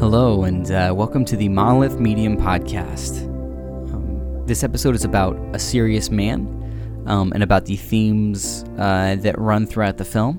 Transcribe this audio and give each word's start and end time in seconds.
Hello, 0.00 0.44
and 0.44 0.70
uh, 0.70 0.92
welcome 0.96 1.24
to 1.24 1.36
the 1.36 1.48
Monolith 1.48 1.98
Medium 1.98 2.36
podcast. 2.36 3.24
Um, 3.92 4.46
this 4.46 4.62
episode 4.62 4.94
is 4.94 5.04
about 5.04 5.36
a 5.52 5.58
serious 5.58 6.08
man 6.08 7.02
um, 7.08 7.32
and 7.32 7.42
about 7.42 7.64
the 7.64 7.74
themes 7.74 8.64
uh, 8.78 9.16
that 9.16 9.36
run 9.36 9.66
throughout 9.66 9.96
the 9.96 10.04
film. 10.04 10.38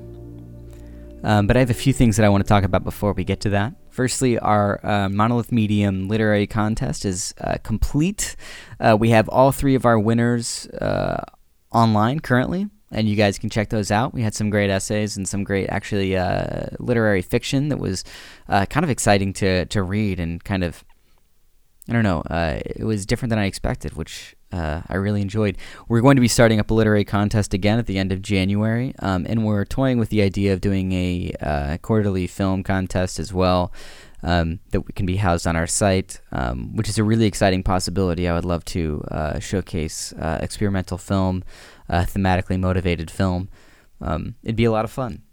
Um, 1.26 1.46
but 1.46 1.58
I 1.58 1.60
have 1.60 1.70
a 1.70 1.74
few 1.74 1.92
things 1.92 2.16
that 2.16 2.26
I 2.26 2.30
want 2.30 2.42
to 2.42 2.48
talk 2.48 2.64
about 2.64 2.86
before 2.86 3.12
we 3.12 3.26
get 3.26 3.42
to 3.42 3.50
that. 3.50 3.74
Firstly, 3.90 4.40
our 4.40 4.80
uh, 4.82 5.10
Monolith 5.10 5.52
Medium 5.52 6.08
literary 6.08 6.48
contest 6.48 7.04
is 7.04 7.34
uh, 7.42 7.58
complete. 7.62 8.38
Uh, 8.80 8.96
we 8.98 9.10
have 9.10 9.28
all 9.28 9.52
three 9.52 9.76
of 9.76 9.86
our 9.86 10.00
winners 10.00 10.68
uh, 10.68 11.22
online 11.74 12.22
currently 12.22 12.70
and 12.92 13.08
you 13.08 13.16
guys 13.16 13.38
can 13.38 13.50
check 13.50 13.70
those 13.70 13.92
out. 13.92 14.14
We 14.14 14.22
had 14.22 14.34
some 14.34 14.50
great 14.50 14.70
essays 14.70 15.18
and 15.18 15.28
some 15.28 15.44
great, 15.44 15.70
actually, 15.70 16.18
uh, 16.18 16.68
literary 16.80 17.22
fiction 17.22 17.70
that 17.70 17.80
was 17.80 18.04
uh, 18.48 18.66
kind 18.66 18.84
of 18.84 18.90
exciting 18.90 19.34
to 19.34 19.66
to 19.66 19.84
read 19.84 20.20
and 20.20 20.44
kind 20.44 20.64
of, 20.64 20.84
I 21.88 21.94
don't 21.94 22.04
know, 22.04 22.22
uh, 22.22 22.60
it 22.66 22.84
was 22.84 23.06
different 23.06 23.30
than 23.30 23.40
I 23.40 23.46
expected, 23.46 23.94
which 23.94 24.36
uh, 24.52 24.82
I 24.88 24.96
really 24.96 25.22
enjoyed. 25.22 25.58
We're 25.88 26.02
going 26.02 26.16
to 26.16 26.22
be 26.22 26.28
starting 26.28 26.60
up 26.60 26.72
a 26.72 26.74
literary 26.74 27.06
contest 27.06 27.54
again 27.54 27.80
at 27.80 27.86
the 27.86 27.98
end 27.98 28.12
of 28.12 28.22
January, 28.22 28.94
um, 29.00 29.26
and 29.30 29.46
we're 29.46 29.66
toying 29.66 30.00
with 30.00 30.10
the 30.10 30.22
idea 30.22 30.54
of 30.54 30.62
doing 30.62 30.92
a 30.92 31.34
uh, 31.42 31.78
quarterly 31.82 32.28
film 32.28 32.64
contest 32.64 33.20
as 33.20 33.34
well. 33.34 33.72
Um, 34.22 34.60
that 34.72 34.84
can 34.96 35.06
be 35.06 35.16
housed 35.16 35.48
on 35.48 35.56
our 35.56 35.68
site, 35.68 36.20
um, 36.34 36.76
which 36.76 36.90
is 36.90 36.98
a 36.98 37.06
really 37.06 37.26
exciting 37.26 37.64
possibility. 37.64 38.28
I 38.28 38.34
would 38.34 38.44
love 38.44 38.66
to 38.66 39.02
uh, 39.10 39.40
showcase 39.40 40.14
experimental 40.18 40.98
film 40.98 41.44
uh, 41.90 42.02
thematically 42.02 42.60
motivated 42.60 43.10
film. 43.10 43.50
Um, 44.02 44.36
it'd 44.44 44.56
be 44.56 44.66
a 44.66 44.72
lot 44.72 44.86
of 44.86 44.92
fun. 44.92 45.24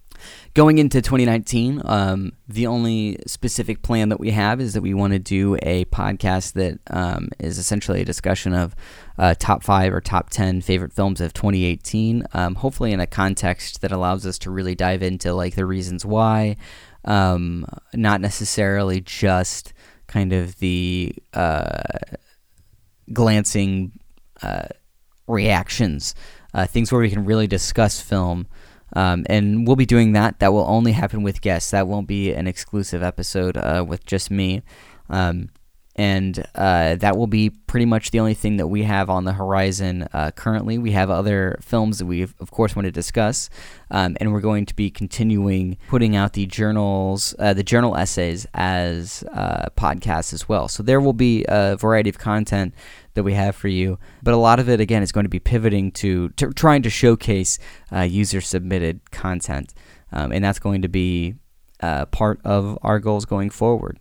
Going 0.54 0.78
into 0.78 1.02
2019, 1.02 1.82
um, 1.84 2.32
the 2.48 2.66
only 2.66 3.18
specific 3.26 3.82
plan 3.82 4.08
that 4.08 4.18
we 4.18 4.30
have 4.30 4.62
is 4.62 4.72
that 4.72 4.80
we 4.80 4.94
want 4.94 5.12
to 5.12 5.18
do 5.18 5.58
a 5.62 5.84
podcast 5.86 6.54
that 6.54 6.78
um, 6.90 7.28
is 7.38 7.58
essentially 7.58 8.00
a 8.00 8.04
discussion 8.04 8.54
of 8.54 8.74
uh, 9.18 9.34
top 9.38 9.62
five 9.62 9.92
or 9.92 10.00
top 10.00 10.30
10 10.30 10.62
favorite 10.62 10.94
films 10.94 11.20
of 11.20 11.34
2018, 11.34 12.26
um, 12.32 12.54
hopefully 12.54 12.92
in 12.92 13.00
a 13.00 13.06
context 13.06 13.82
that 13.82 13.92
allows 13.92 14.24
us 14.24 14.38
to 14.38 14.50
really 14.50 14.74
dive 14.74 15.02
into 15.02 15.34
like 15.34 15.54
the 15.54 15.66
reasons 15.66 16.06
why, 16.06 16.56
um, 17.06 17.66
not 17.94 18.20
necessarily 18.20 19.00
just 19.00 19.72
kind 20.06 20.32
of 20.32 20.58
the 20.58 21.14
uh, 21.32 21.82
glancing 23.12 23.92
uh, 24.42 24.68
reactions 25.26 26.14
uh, 26.56 26.66
things 26.66 26.90
where 26.90 27.02
we 27.02 27.10
can 27.10 27.24
really 27.24 27.46
discuss 27.46 28.00
film. 28.00 28.46
Um, 28.94 29.26
and 29.28 29.66
we'll 29.66 29.76
be 29.76 29.84
doing 29.84 30.12
that. 30.12 30.38
That 30.38 30.54
will 30.54 30.64
only 30.66 30.92
happen 30.92 31.22
with 31.22 31.42
guests. 31.42 31.70
That 31.70 31.86
won't 31.86 32.08
be 32.08 32.32
an 32.32 32.46
exclusive 32.46 33.02
episode 33.02 33.58
uh, 33.58 33.84
with 33.86 34.06
just 34.06 34.30
me. 34.30 34.62
Um, 35.10 35.50
and 35.96 36.46
uh, 36.54 36.94
that 36.96 37.16
will 37.16 37.26
be 37.26 37.48
pretty 37.48 37.86
much 37.86 38.10
the 38.10 38.20
only 38.20 38.34
thing 38.34 38.58
that 38.58 38.68
we 38.68 38.82
have 38.82 39.08
on 39.08 39.24
the 39.24 39.32
horizon 39.32 40.06
uh, 40.12 40.30
currently. 40.30 40.76
We 40.76 40.92
have 40.92 41.08
other 41.08 41.58
films 41.62 41.98
that 41.98 42.06
we, 42.06 42.22
of 42.22 42.50
course, 42.50 42.76
want 42.76 42.84
to 42.84 42.92
discuss, 42.92 43.48
um, 43.90 44.16
and 44.20 44.32
we're 44.32 44.42
going 44.42 44.66
to 44.66 44.76
be 44.76 44.90
continuing 44.90 45.78
putting 45.88 46.14
out 46.14 46.34
the 46.34 46.44
journals, 46.44 47.34
uh, 47.38 47.54
the 47.54 47.62
journal 47.62 47.96
essays 47.96 48.46
as 48.52 49.24
uh, 49.32 49.70
podcasts 49.74 50.34
as 50.34 50.46
well. 50.48 50.68
So 50.68 50.82
there 50.82 51.00
will 51.00 51.14
be 51.14 51.46
a 51.48 51.76
variety 51.76 52.10
of 52.10 52.18
content 52.18 52.74
that 53.14 53.22
we 53.22 53.32
have 53.32 53.56
for 53.56 53.68
you. 53.68 53.98
But 54.22 54.34
a 54.34 54.36
lot 54.36 54.60
of 54.60 54.68
it, 54.68 54.80
again, 54.80 55.02
is 55.02 55.12
going 55.12 55.24
to 55.24 55.30
be 55.30 55.40
pivoting 55.40 55.92
to, 55.92 56.28
to 56.30 56.52
trying 56.52 56.82
to 56.82 56.90
showcase 56.90 57.58
uh, 57.90 58.02
user 58.02 58.42
submitted 58.42 59.10
content. 59.10 59.72
Um, 60.12 60.30
and 60.30 60.44
that's 60.44 60.58
going 60.58 60.82
to 60.82 60.88
be 60.88 61.36
uh, 61.80 62.06
part 62.06 62.40
of 62.44 62.78
our 62.82 63.00
goals 63.00 63.24
going 63.24 63.50
forward. 63.50 63.98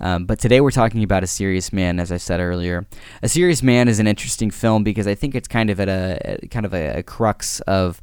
Um, 0.00 0.26
but 0.26 0.38
today 0.38 0.60
we're 0.60 0.70
talking 0.70 1.02
about 1.02 1.24
A 1.24 1.26
Serious 1.26 1.72
Man, 1.72 1.98
as 1.98 2.12
I 2.12 2.16
said 2.16 2.40
earlier. 2.40 2.86
A 3.22 3.28
Serious 3.28 3.62
Man 3.62 3.88
is 3.88 3.98
an 3.98 4.06
interesting 4.06 4.50
film 4.50 4.84
because 4.84 5.06
I 5.06 5.14
think 5.14 5.34
it's 5.34 5.48
kind 5.48 5.70
of 5.70 5.80
at 5.80 5.88
a, 5.88 6.46
kind 6.48 6.66
of 6.66 6.74
a, 6.74 6.98
a 6.98 7.02
crux 7.02 7.60
of 7.60 8.00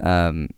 um, 0.00 0.48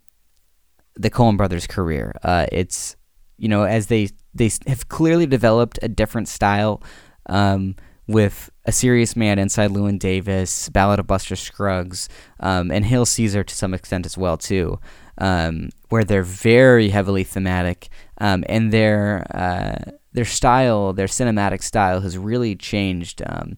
the 0.95 1.09
Coen 1.09 1.37
brothers' 1.37 1.67
career. 1.67 2.13
Uh, 2.23 2.45
it's 2.51 2.95
you 3.37 3.47
know 3.47 3.63
as 3.63 3.87
they 3.87 4.09
they 4.33 4.51
have 4.67 4.89
clearly 4.89 5.25
developed 5.25 5.79
a 5.81 5.87
different 5.87 6.27
style 6.27 6.83
um, 7.27 7.75
with 8.07 8.49
a 8.65 8.71
Serious 8.71 9.15
Man 9.15 9.39
inside 9.39 9.71
Llewyn 9.71 9.99
Davis, 9.99 10.69
Ballad 10.69 10.99
of 10.99 11.07
Buster 11.07 11.35
Scruggs, 11.35 12.09
um, 12.39 12.71
and 12.71 12.85
Hail 12.85 13.05
Caesar 13.05 13.43
to 13.43 13.55
some 13.55 13.73
extent 13.73 14.05
as 14.05 14.17
well 14.17 14.37
too, 14.37 14.79
um, 15.19 15.69
where 15.89 16.03
they're 16.03 16.23
very 16.23 16.89
heavily 16.89 17.23
thematic, 17.23 17.89
um, 18.19 18.43
and 18.49 18.73
their 18.73 19.25
uh, 19.33 19.91
their 20.19 20.25
style, 20.25 20.91
their 20.91 21.07
cinematic 21.07 21.63
style, 21.63 22.01
has 22.01 22.17
really 22.17 22.53
changed 22.53 23.21
um, 23.25 23.55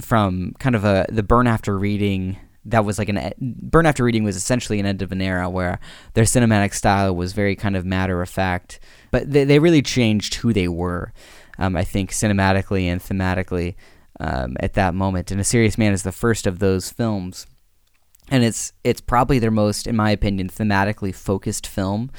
from 0.00 0.52
kind 0.58 0.74
of 0.74 0.84
a 0.84 1.06
the 1.08 1.22
burn 1.22 1.46
after 1.46 1.78
reading. 1.78 2.36
That 2.64 2.84
was 2.84 2.98
like 2.98 3.08
an 3.08 3.32
burn 3.38 3.86
after 3.86 4.02
reading 4.02 4.24
was 4.24 4.34
essentially 4.34 4.80
an 4.80 4.86
end 4.86 5.02
of 5.02 5.12
an 5.12 5.22
era 5.22 5.48
where 5.48 5.78
their 6.14 6.24
cinematic 6.24 6.74
style 6.74 7.14
was 7.14 7.32
very 7.32 7.54
kind 7.54 7.76
of 7.76 7.86
matter 7.86 8.20
of 8.20 8.28
fact, 8.28 8.80
but 9.12 9.30
they, 9.30 9.44
they 9.44 9.60
really 9.60 9.82
changed 9.82 10.34
who 10.34 10.52
they 10.52 10.66
were. 10.66 11.12
Um, 11.58 11.76
I 11.76 11.84
think 11.84 12.10
cinematically 12.10 12.86
and 12.86 13.00
thematically 13.00 13.76
um, 14.18 14.56
at 14.58 14.72
that 14.72 14.94
moment. 14.94 15.30
And 15.30 15.40
A 15.40 15.44
Serious 15.44 15.78
Man 15.78 15.92
is 15.92 16.02
the 16.02 16.10
first 16.10 16.44
of 16.44 16.58
those 16.58 16.90
films, 16.90 17.46
and 18.32 18.42
it's 18.42 18.72
it's 18.82 19.00
probably 19.00 19.38
their 19.38 19.52
most, 19.52 19.86
in 19.86 19.94
my 19.94 20.10
opinion, 20.10 20.48
thematically 20.48 21.14
focused 21.14 21.68
film. 21.68 22.10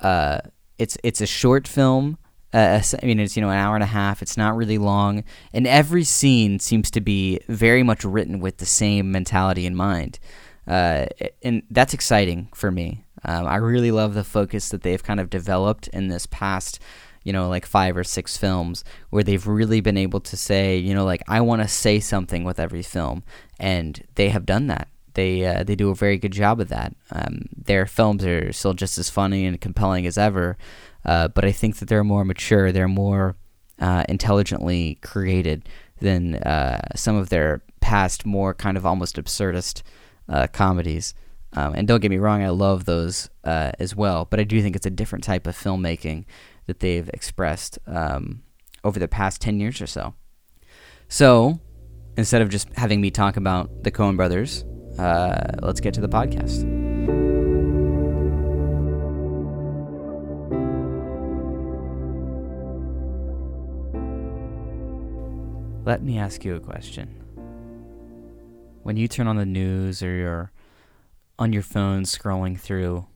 Uh, 0.00 0.38
it's 0.78 0.96
it's 1.02 1.20
a 1.20 1.26
short 1.26 1.68
film. 1.68 2.16
Uh, 2.52 2.80
I 3.02 3.06
mean, 3.06 3.20
it's 3.20 3.36
you 3.36 3.42
know 3.42 3.50
an 3.50 3.58
hour 3.58 3.74
and 3.74 3.82
a 3.82 3.86
half. 3.86 4.22
It's 4.22 4.36
not 4.36 4.56
really 4.56 4.78
long, 4.78 5.24
and 5.52 5.66
every 5.66 6.04
scene 6.04 6.58
seems 6.58 6.90
to 6.92 7.00
be 7.00 7.40
very 7.48 7.82
much 7.82 8.04
written 8.04 8.40
with 8.40 8.58
the 8.58 8.66
same 8.66 9.12
mentality 9.12 9.66
in 9.66 9.76
mind, 9.76 10.18
uh, 10.66 11.06
and 11.42 11.62
that's 11.70 11.94
exciting 11.94 12.48
for 12.54 12.70
me. 12.70 13.04
Um, 13.24 13.46
I 13.46 13.56
really 13.56 13.90
love 13.90 14.14
the 14.14 14.24
focus 14.24 14.68
that 14.70 14.82
they've 14.82 15.02
kind 15.02 15.20
of 15.20 15.28
developed 15.28 15.88
in 15.88 16.08
this 16.08 16.26
past 16.26 16.80
you 17.24 17.32
know, 17.32 17.48
like 17.48 17.66
five 17.66 17.94
or 17.94 18.04
six 18.04 18.38
films 18.38 18.84
where 19.10 19.22
they've 19.22 19.46
really 19.46 19.82
been 19.82 19.98
able 19.98 20.20
to 20.20 20.34
say, 20.34 20.78
you 20.78 20.94
know, 20.94 21.04
like 21.04 21.22
I 21.28 21.42
want 21.42 21.60
to 21.60 21.68
say 21.68 22.00
something 22.00 22.42
with 22.42 22.58
every 22.58 22.82
film, 22.82 23.22
and 23.58 24.02
they 24.14 24.30
have 24.30 24.46
done 24.46 24.68
that. 24.68 24.88
They 25.12 25.44
uh, 25.44 25.62
they 25.62 25.74
do 25.74 25.90
a 25.90 25.94
very 25.94 26.16
good 26.16 26.32
job 26.32 26.58
of 26.58 26.68
that. 26.68 26.94
Um, 27.10 27.46
their 27.54 27.84
films 27.84 28.24
are 28.24 28.50
still 28.52 28.72
just 28.72 28.96
as 28.96 29.10
funny 29.10 29.44
and 29.44 29.60
compelling 29.60 30.06
as 30.06 30.16
ever, 30.16 30.56
uh, 31.04 31.28
but 31.28 31.44
I 31.44 31.52
think 31.52 31.76
that 31.78 31.88
they're 31.88 32.04
more 32.04 32.24
mature. 32.24 32.72
They're 32.72 32.88
more 32.88 33.36
uh, 33.78 34.04
intelligently 34.08 34.98
created 35.02 35.68
than 36.00 36.36
uh, 36.36 36.80
some 36.94 37.16
of 37.16 37.28
their 37.28 37.62
past, 37.80 38.26
more 38.26 38.54
kind 38.54 38.76
of 38.76 38.86
almost 38.86 39.16
absurdist 39.16 39.82
uh, 40.28 40.46
comedies. 40.48 41.14
Um, 41.54 41.74
and 41.74 41.88
don't 41.88 42.00
get 42.00 42.10
me 42.10 42.18
wrong, 42.18 42.42
I 42.42 42.50
love 42.50 42.84
those 42.84 43.30
uh, 43.44 43.72
as 43.78 43.96
well, 43.96 44.26
but 44.28 44.38
I 44.38 44.44
do 44.44 44.60
think 44.60 44.76
it's 44.76 44.86
a 44.86 44.90
different 44.90 45.24
type 45.24 45.46
of 45.46 45.56
filmmaking 45.56 46.26
that 46.66 46.80
they've 46.80 47.08
expressed 47.10 47.78
um, 47.86 48.42
over 48.84 48.98
the 48.98 49.08
past 49.08 49.40
10 49.40 49.58
years 49.58 49.80
or 49.80 49.86
so. 49.86 50.14
So, 51.08 51.58
instead 52.18 52.42
of 52.42 52.50
just 52.50 52.68
having 52.74 53.00
me 53.00 53.10
talk 53.10 53.38
about 53.38 53.82
the 53.82 53.90
Coen 53.90 54.16
brothers, 54.16 54.64
uh, 54.98 55.52
let's 55.62 55.80
get 55.80 55.94
to 55.94 56.02
the 56.02 56.08
podcast. 56.08 56.87
Let 65.88 66.02
me 66.02 66.18
ask 66.18 66.44
you 66.44 66.54
a 66.54 66.60
question. 66.60 67.08
When 68.82 68.98
you 68.98 69.08
turn 69.08 69.26
on 69.26 69.36
the 69.36 69.46
news 69.46 70.02
or 70.02 70.14
you're 70.14 70.52
on 71.38 71.54
your 71.54 71.62
phone 71.62 72.02
scrolling 72.02 72.60
through 72.60 73.06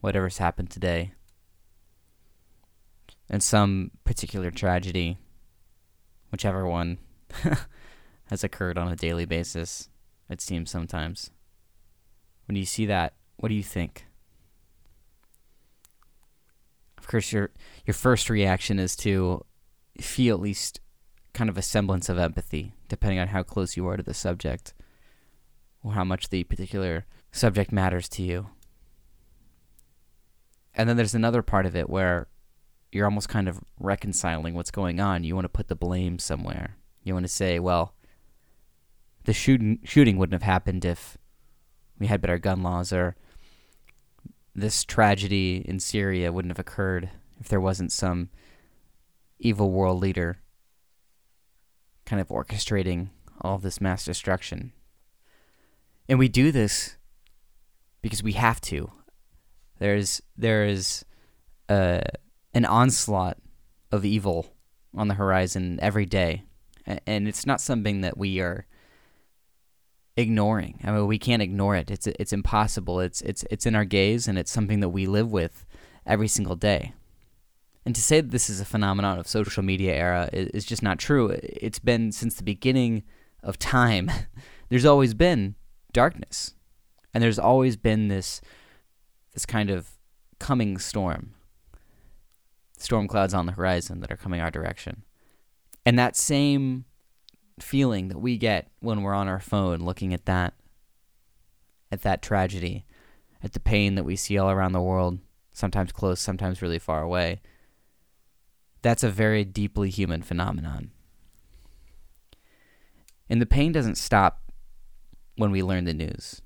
whatever's 0.00 0.38
happened 0.38 0.70
today, 0.70 1.12
and 3.28 3.42
some 3.42 3.90
particular 4.04 4.50
tragedy, 4.50 5.18
whichever 6.32 6.66
one 6.66 6.96
has 8.30 8.42
occurred 8.42 8.78
on 8.78 8.88
a 8.88 8.96
daily 8.96 9.26
basis, 9.26 9.90
it 10.30 10.40
seems 10.40 10.70
sometimes. 10.70 11.30
When 12.48 12.56
you 12.56 12.64
see 12.64 12.86
that, 12.86 13.12
what 13.36 13.50
do 13.50 13.54
you 13.54 13.62
think? 13.62 14.06
Of 16.96 17.06
course, 17.06 17.32
your 17.32 17.50
your 17.84 17.92
first 17.92 18.30
reaction 18.30 18.78
is 18.78 18.96
to 18.96 19.44
feel 20.00 20.36
at 20.36 20.40
least 20.40 20.80
kind 21.34 21.50
of 21.50 21.58
a 21.58 21.62
semblance 21.62 22.08
of 22.08 22.16
empathy, 22.16 22.72
depending 22.88 23.18
on 23.18 23.28
how 23.28 23.42
close 23.42 23.76
you 23.76 23.86
are 23.86 23.96
to 23.96 24.02
the 24.02 24.14
subject 24.14 24.72
or 25.82 25.92
how 25.92 26.04
much 26.04 26.30
the 26.30 26.44
particular 26.44 27.04
subject 27.32 27.70
matters 27.72 28.08
to 28.08 28.22
you. 28.22 28.48
And 30.74 30.88
then 30.88 30.96
there's 30.96 31.14
another 31.14 31.42
part 31.42 31.66
of 31.66 31.76
it 31.76 31.90
where 31.90 32.28
you're 32.90 33.04
almost 33.04 33.28
kind 33.28 33.48
of 33.48 33.60
reconciling 33.78 34.54
what's 34.54 34.70
going 34.70 35.00
on. 35.00 35.24
You 35.24 35.34
want 35.34 35.44
to 35.44 35.50
put 35.50 35.68
the 35.68 35.76
blame 35.76 36.18
somewhere. 36.18 36.76
You 37.02 37.12
want 37.12 37.24
to 37.24 37.32
say, 37.32 37.58
well, 37.58 37.94
the 39.24 39.32
shooting 39.32 39.80
shooting 39.84 40.16
wouldn't 40.16 40.40
have 40.40 40.48
happened 40.48 40.84
if 40.84 41.18
we 41.98 42.06
had 42.06 42.20
better 42.20 42.38
gun 42.38 42.62
laws, 42.62 42.92
or 42.92 43.16
this 44.54 44.84
tragedy 44.84 45.64
in 45.66 45.80
Syria 45.80 46.32
wouldn't 46.32 46.50
have 46.50 46.58
occurred 46.58 47.10
if 47.40 47.48
there 47.48 47.60
wasn't 47.60 47.92
some 47.92 48.30
evil 49.38 49.70
world 49.70 50.00
leader 50.00 50.38
kind 52.06 52.20
of 52.20 52.28
orchestrating 52.28 53.08
all 53.40 53.56
of 53.56 53.62
this 53.62 53.80
mass 53.80 54.04
destruction. 54.04 54.72
And 56.08 56.18
we 56.18 56.28
do 56.28 56.52
this 56.52 56.96
because 58.02 58.22
we 58.22 58.32
have 58.32 58.60
to. 58.62 58.90
There's 59.78 60.22
there 60.36 60.64
is 60.64 61.04
uh, 61.68 62.02
an 62.52 62.64
onslaught 62.64 63.38
of 63.90 64.04
evil 64.04 64.54
on 64.94 65.08
the 65.08 65.14
horizon 65.14 65.78
every 65.82 66.06
day, 66.06 66.44
and 66.86 67.26
it's 67.26 67.46
not 67.46 67.60
something 67.60 68.02
that 68.02 68.16
we 68.16 68.40
are 68.40 68.66
ignoring. 70.16 70.80
I 70.84 70.92
mean, 70.92 71.06
we 71.06 71.18
can't 71.18 71.42
ignore 71.42 71.76
it. 71.76 71.90
It's 71.90 72.06
it's 72.06 72.32
impossible. 72.32 73.00
It's 73.00 73.20
it's 73.22 73.44
it's 73.50 73.66
in 73.66 73.74
our 73.74 73.84
gaze, 73.84 74.28
and 74.28 74.38
it's 74.38 74.52
something 74.52 74.80
that 74.80 74.90
we 74.90 75.06
live 75.06 75.32
with 75.32 75.64
every 76.06 76.28
single 76.28 76.56
day. 76.56 76.92
And 77.86 77.94
to 77.94 78.00
say 78.00 78.20
that 78.20 78.30
this 78.30 78.48
is 78.48 78.60
a 78.60 78.64
phenomenon 78.64 79.18
of 79.18 79.28
social 79.28 79.62
media 79.62 79.94
era 79.94 80.30
is, 80.32 80.64
just 80.64 80.82
not 80.82 80.98
true. 80.98 81.28
It's 81.42 81.78
been 81.78 82.12
since 82.12 82.34
the 82.34 82.42
beginning 82.42 83.02
of 83.42 83.58
time. 83.58 84.10
there's 84.70 84.86
always 84.86 85.12
been 85.12 85.54
darkness, 85.92 86.54
and 87.12 87.22
there's 87.22 87.38
always 87.38 87.76
been 87.76 88.08
this 88.08 88.40
this 89.32 89.44
kind 89.44 89.68
of 89.68 89.90
coming 90.38 90.78
storm, 90.78 91.34
storm 92.78 93.06
clouds 93.08 93.34
on 93.34 93.46
the 93.46 93.52
horizon 93.52 94.00
that 94.00 94.10
are 94.10 94.16
coming 94.16 94.40
our 94.40 94.50
direction, 94.50 95.02
and 95.84 95.98
that 95.98 96.16
same 96.16 96.86
feeling 97.60 98.08
that 98.08 98.18
we 98.18 98.38
get 98.38 98.70
when 98.80 99.02
we're 99.02 99.14
on 99.14 99.28
our 99.28 99.40
phone 99.40 99.80
looking 99.80 100.14
at 100.14 100.24
that 100.26 100.54
at 101.92 102.02
that 102.02 102.22
tragedy, 102.22 102.84
at 103.42 103.52
the 103.52 103.60
pain 103.60 103.94
that 103.94 104.04
we 104.04 104.16
see 104.16 104.38
all 104.38 104.50
around 104.50 104.72
the 104.72 104.80
world, 104.80 105.18
sometimes 105.52 105.92
close, 105.92 106.20
sometimes 106.20 106.62
really 106.62 106.78
far 106.78 107.02
away. 107.02 107.40
That's 108.84 109.02
a 109.02 109.08
very 109.08 109.46
deeply 109.46 109.88
human 109.88 110.20
phenomenon. 110.20 110.90
And 113.30 113.40
the 113.40 113.46
pain 113.46 113.72
doesn't 113.72 113.96
stop 113.96 114.42
when 115.36 115.50
we 115.50 115.62
learn 115.62 115.84
the 115.84 115.94
news. 115.94 116.42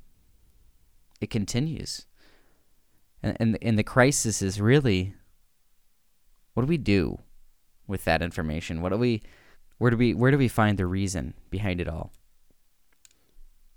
It 1.20 1.30
continues. 1.30 2.06
And 3.24 3.36
and, 3.40 3.58
and 3.60 3.76
the 3.76 3.82
crisis 3.82 4.40
is 4.40 4.60
really 4.60 5.14
what 6.54 6.62
do 6.62 6.68
we 6.68 6.78
do 6.78 7.18
with 7.88 8.04
that 8.04 8.22
information? 8.22 8.82
What 8.82 8.92
do 8.92 8.98
we 8.98 9.20
where 9.78 9.90
do 9.90 9.96
we 9.96 10.14
where 10.14 10.30
do 10.30 10.38
we 10.38 10.46
find 10.46 10.78
the 10.78 10.86
reason 10.86 11.34
behind 11.50 11.80
it 11.80 11.88
all? 11.88 12.12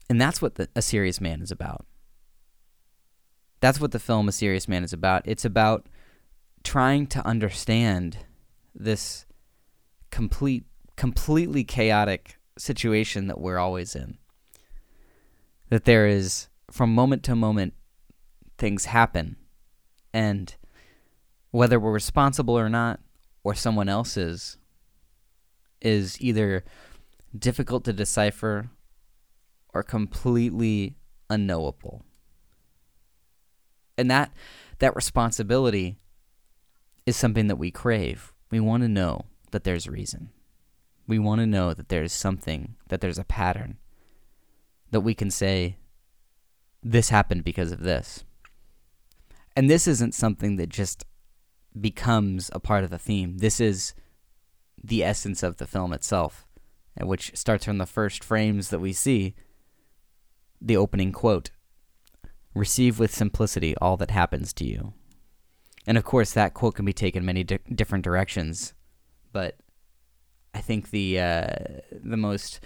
And 0.08 0.22
that's 0.22 0.40
what 0.40 0.54
the, 0.54 0.70
a 0.76 0.84
serious 0.84 1.20
man 1.20 1.42
is 1.42 1.50
about. 1.50 1.88
That's 3.60 3.82
what 3.82 3.92
the 3.92 3.98
film 3.98 4.30
A 4.30 4.32
Serious 4.32 4.68
Man 4.68 4.84
is 4.84 4.94
about. 4.94 5.24
It's 5.26 5.46
about 5.46 5.88
trying 6.64 7.08
to 7.08 7.26
understand 7.26 8.18
this 8.74 9.26
complete 10.10 10.66
completely 10.96 11.64
chaotic 11.64 12.38
situation 12.58 13.28
that 13.28 13.40
we're 13.40 13.58
always 13.58 13.96
in. 13.96 14.18
That 15.70 15.86
there 15.86 16.08
is 16.08 16.48
from 16.70 16.94
moment 16.94 17.24
to 17.24 17.36
moment 17.36 17.74
things 18.58 18.86
happen 18.86 19.36
and 20.14 20.56
whether 21.52 21.80
we're 21.80 21.92
responsible 21.92 22.58
or 22.58 22.70
not 22.70 23.00
or 23.44 23.56
someone 23.56 23.90
else 23.90 24.18
is 24.18 24.58
is 25.82 26.22
either 26.22 26.64
difficult 27.38 27.84
to 27.86 27.94
decipher 27.94 28.70
or 29.74 29.84
completely 29.84 30.96
unknowable. 31.30 32.04
And 33.98 34.12
that 34.12 34.32
that 34.80 34.96
responsibility 34.96 35.98
is 37.06 37.16
something 37.16 37.48
that 37.48 37.56
we 37.56 37.72
crave. 37.72 38.31
We 38.52 38.60
want 38.60 38.84
to 38.84 38.90
know 38.90 39.26
that 39.52 39.64
there's 39.64 39.88
reason. 39.88 40.30
We 41.08 41.18
want 41.18 41.40
to 41.40 41.48
know 41.48 41.74
that 41.74 41.90
there's 41.90 42.14
something, 42.14 42.76
that 42.90 43.02
there's 43.02 43.18
a 43.18 43.24
pattern 43.24 43.78
that 44.92 45.02
we 45.02 45.14
can 45.14 45.32
say 45.32 45.78
this 46.84 47.10
happened 47.10 47.44
because 47.44 47.72
of 47.72 47.82
this. 47.82 48.24
And 49.56 49.70
this 49.70 49.88
isn't 49.88 50.14
something 50.14 50.58
that 50.58 50.70
just 50.70 51.06
becomes 51.80 52.50
a 52.54 52.60
part 52.60 52.84
of 52.84 52.90
the 52.90 53.00
theme. 53.00 53.38
This 53.38 53.60
is 53.60 53.94
the 54.84 55.04
essence 55.04 55.44
of 55.44 55.58
the 55.58 55.68
film 55.68 55.94
itself, 55.94 56.46
which 57.00 57.32
starts 57.36 57.66
from 57.66 57.78
the 57.78 57.86
first 57.86 58.24
frames 58.24 58.70
that 58.70 58.80
we 58.80 58.94
see. 58.94 59.36
The 60.62 60.78
opening 60.78 61.12
quote 61.12 61.52
Receive 62.54 63.00
with 63.00 63.16
simplicity 63.16 63.76
all 63.78 63.96
that 63.98 64.12
happens 64.12 64.52
to 64.54 64.66
you. 64.66 64.94
And 65.88 65.98
of 65.98 66.04
course, 66.04 66.32
that 66.34 66.54
quote 66.54 66.76
can 66.76 66.86
be 66.86 66.94
taken 66.94 67.26
many 67.26 67.44
di- 67.44 67.60
different 67.74 68.04
directions, 68.04 68.74
but 69.32 69.58
I 70.54 70.60
think 70.60 70.92
the 70.92 71.20
uh, 71.20 71.48
the 71.92 72.18
most 72.18 72.60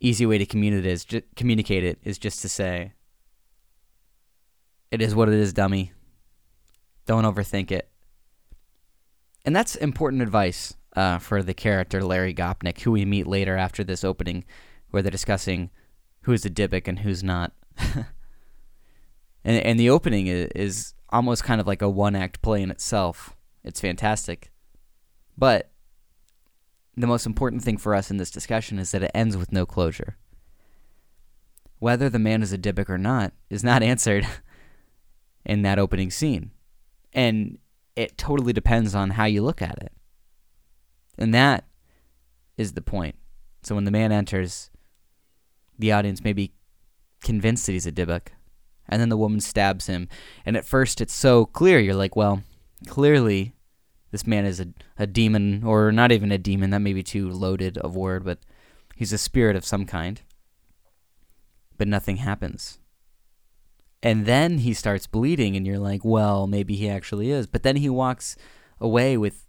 easy 0.00 0.26
way 0.26 0.38
to 0.38 0.46
communicate 0.46 0.90
is 0.90 1.04
ju- 1.04 1.22
communicate 1.36 1.84
it 1.84 1.98
is 2.02 2.18
just 2.18 2.42
to 2.42 2.48
say, 2.48 2.92
"It 4.90 5.00
is 5.00 5.14
what 5.14 5.28
it 5.28 5.34
is, 5.34 5.52
dummy. 5.52 5.92
Don't 7.06 7.24
overthink 7.24 7.70
it." 7.70 7.88
And 9.44 9.54
that's 9.54 9.76
important 9.76 10.22
advice 10.22 10.74
uh, 10.96 11.18
for 11.18 11.42
the 11.42 11.54
character 11.54 12.02
Larry 12.02 12.34
Gopnik, 12.34 12.80
who 12.80 12.92
we 12.92 13.04
meet 13.04 13.26
later 13.26 13.56
after 13.56 13.84
this 13.84 14.02
opening, 14.02 14.44
where 14.90 15.02
they're 15.02 15.10
discussing 15.10 15.70
who's 16.22 16.44
a 16.44 16.50
Dybbuk 16.50 16.88
and 16.88 17.00
who's 17.00 17.22
not. 17.22 17.52
and 17.84 18.06
and 19.44 19.78
the 19.78 19.90
opening 19.90 20.26
is, 20.26 20.48
is 20.54 20.94
almost 21.14 21.44
kind 21.44 21.60
of 21.60 21.66
like 21.66 21.82
a 21.82 21.88
one 21.88 22.16
act 22.16 22.42
play 22.42 22.62
in 22.62 22.70
itself. 22.70 23.36
It's 23.62 23.80
fantastic, 23.80 24.50
but 25.38 25.70
the 26.96 27.06
most 27.06 27.26
important 27.26 27.62
thing 27.62 27.78
for 27.78 27.94
us 27.94 28.10
in 28.10 28.18
this 28.18 28.30
discussion 28.30 28.78
is 28.78 28.92
that 28.92 29.02
it 29.02 29.10
ends 29.14 29.36
with 29.36 29.52
no 29.52 29.66
closure. 29.66 30.16
Whether 31.78 32.08
the 32.08 32.18
man 32.18 32.42
is 32.42 32.52
a 32.52 32.58
Dybbuk 32.58 32.88
or 32.88 32.98
not 32.98 33.32
is 33.50 33.64
not 33.64 33.82
answered 33.92 34.26
in 35.44 35.62
that 35.62 35.78
opening 35.78 36.10
scene. 36.10 36.50
And 37.12 37.58
it 37.96 38.18
totally 38.18 38.52
depends 38.52 38.94
on 38.94 39.10
how 39.10 39.24
you 39.24 39.42
look 39.42 39.62
at 39.62 39.78
it. 39.78 39.92
And 41.18 41.34
that 41.34 41.64
is 42.56 42.72
the 42.72 42.80
point. 42.80 43.16
So 43.62 43.74
when 43.74 43.84
the 43.84 43.90
man 43.90 44.12
enters, 44.12 44.70
the 45.78 45.92
audience 45.92 46.22
may 46.22 46.32
be 46.32 46.52
convinced 47.22 47.66
that 47.66 47.72
he's 47.72 47.86
a 47.86 47.92
Dybbuk, 47.92 48.28
and 48.88 49.00
then 49.00 49.08
the 49.08 49.16
woman 49.16 49.40
stabs 49.40 49.86
him. 49.86 50.08
And 50.44 50.56
at 50.56 50.64
first, 50.64 51.00
it's 51.00 51.14
so 51.14 51.46
clear. 51.46 51.78
You're 51.78 51.94
like, 51.94 52.16
well, 52.16 52.42
clearly, 52.86 53.54
this 54.10 54.26
man 54.26 54.44
is 54.44 54.60
a, 54.60 54.68
a 54.98 55.06
demon, 55.06 55.64
or 55.64 55.92
not 55.92 56.12
even 56.12 56.32
a 56.32 56.38
demon. 56.38 56.70
That 56.70 56.80
may 56.80 56.92
be 56.92 57.02
too 57.02 57.30
loaded 57.30 57.78
of 57.78 57.96
word, 57.96 58.24
but 58.24 58.38
he's 58.94 59.12
a 59.12 59.18
spirit 59.18 59.56
of 59.56 59.64
some 59.64 59.86
kind. 59.86 60.20
But 61.76 61.88
nothing 61.88 62.18
happens. 62.18 62.78
And 64.02 64.26
then 64.26 64.58
he 64.58 64.74
starts 64.74 65.06
bleeding, 65.06 65.56
and 65.56 65.66
you're 65.66 65.78
like, 65.78 66.04
well, 66.04 66.46
maybe 66.46 66.76
he 66.76 66.88
actually 66.88 67.30
is. 67.30 67.46
But 67.46 67.62
then 67.62 67.76
he 67.76 67.88
walks 67.88 68.36
away 68.80 69.16
with 69.16 69.46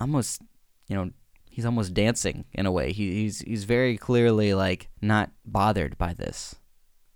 almost 0.00 0.40
you 0.88 0.96
know, 0.96 1.10
he's 1.44 1.66
almost 1.66 1.94
dancing 1.94 2.46
in 2.52 2.66
a 2.66 2.72
way. 2.72 2.92
He, 2.92 3.12
he's 3.22 3.40
he's 3.40 3.64
very 3.64 3.96
clearly 3.96 4.54
like 4.54 4.88
not 5.00 5.30
bothered 5.44 5.96
by 5.98 6.14
this, 6.14 6.56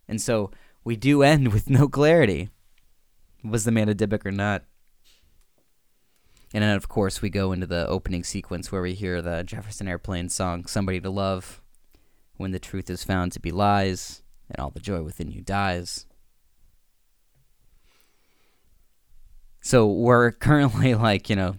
and 0.08 0.20
so 0.20 0.50
we 0.84 0.96
do 0.96 1.22
end 1.22 1.52
with 1.52 1.70
no 1.70 1.88
clarity. 1.88 2.50
Was 3.44 3.64
the 3.64 3.72
man 3.72 3.88
a 3.88 3.94
Dybbuk 3.94 4.24
or 4.24 4.32
not? 4.32 4.64
And 6.54 6.62
then, 6.62 6.76
of 6.76 6.88
course, 6.88 7.22
we 7.22 7.30
go 7.30 7.52
into 7.52 7.66
the 7.66 7.86
opening 7.88 8.24
sequence 8.24 8.70
where 8.70 8.82
we 8.82 8.94
hear 8.94 9.22
the 9.22 9.42
Jefferson 9.42 9.88
Airplane 9.88 10.28
song, 10.28 10.66
Somebody 10.66 11.00
to 11.00 11.10
Love, 11.10 11.62
when 12.36 12.52
the 12.52 12.58
truth 12.58 12.90
is 12.90 13.04
found 13.04 13.32
to 13.32 13.40
be 13.40 13.50
lies, 13.50 14.22
and 14.50 14.60
all 14.60 14.70
the 14.70 14.80
joy 14.80 15.02
within 15.02 15.30
you 15.30 15.40
dies. 15.40 16.06
So 19.62 19.86
we're 19.86 20.30
currently 20.32 20.94
like, 20.96 21.30
you 21.30 21.36
know, 21.36 21.56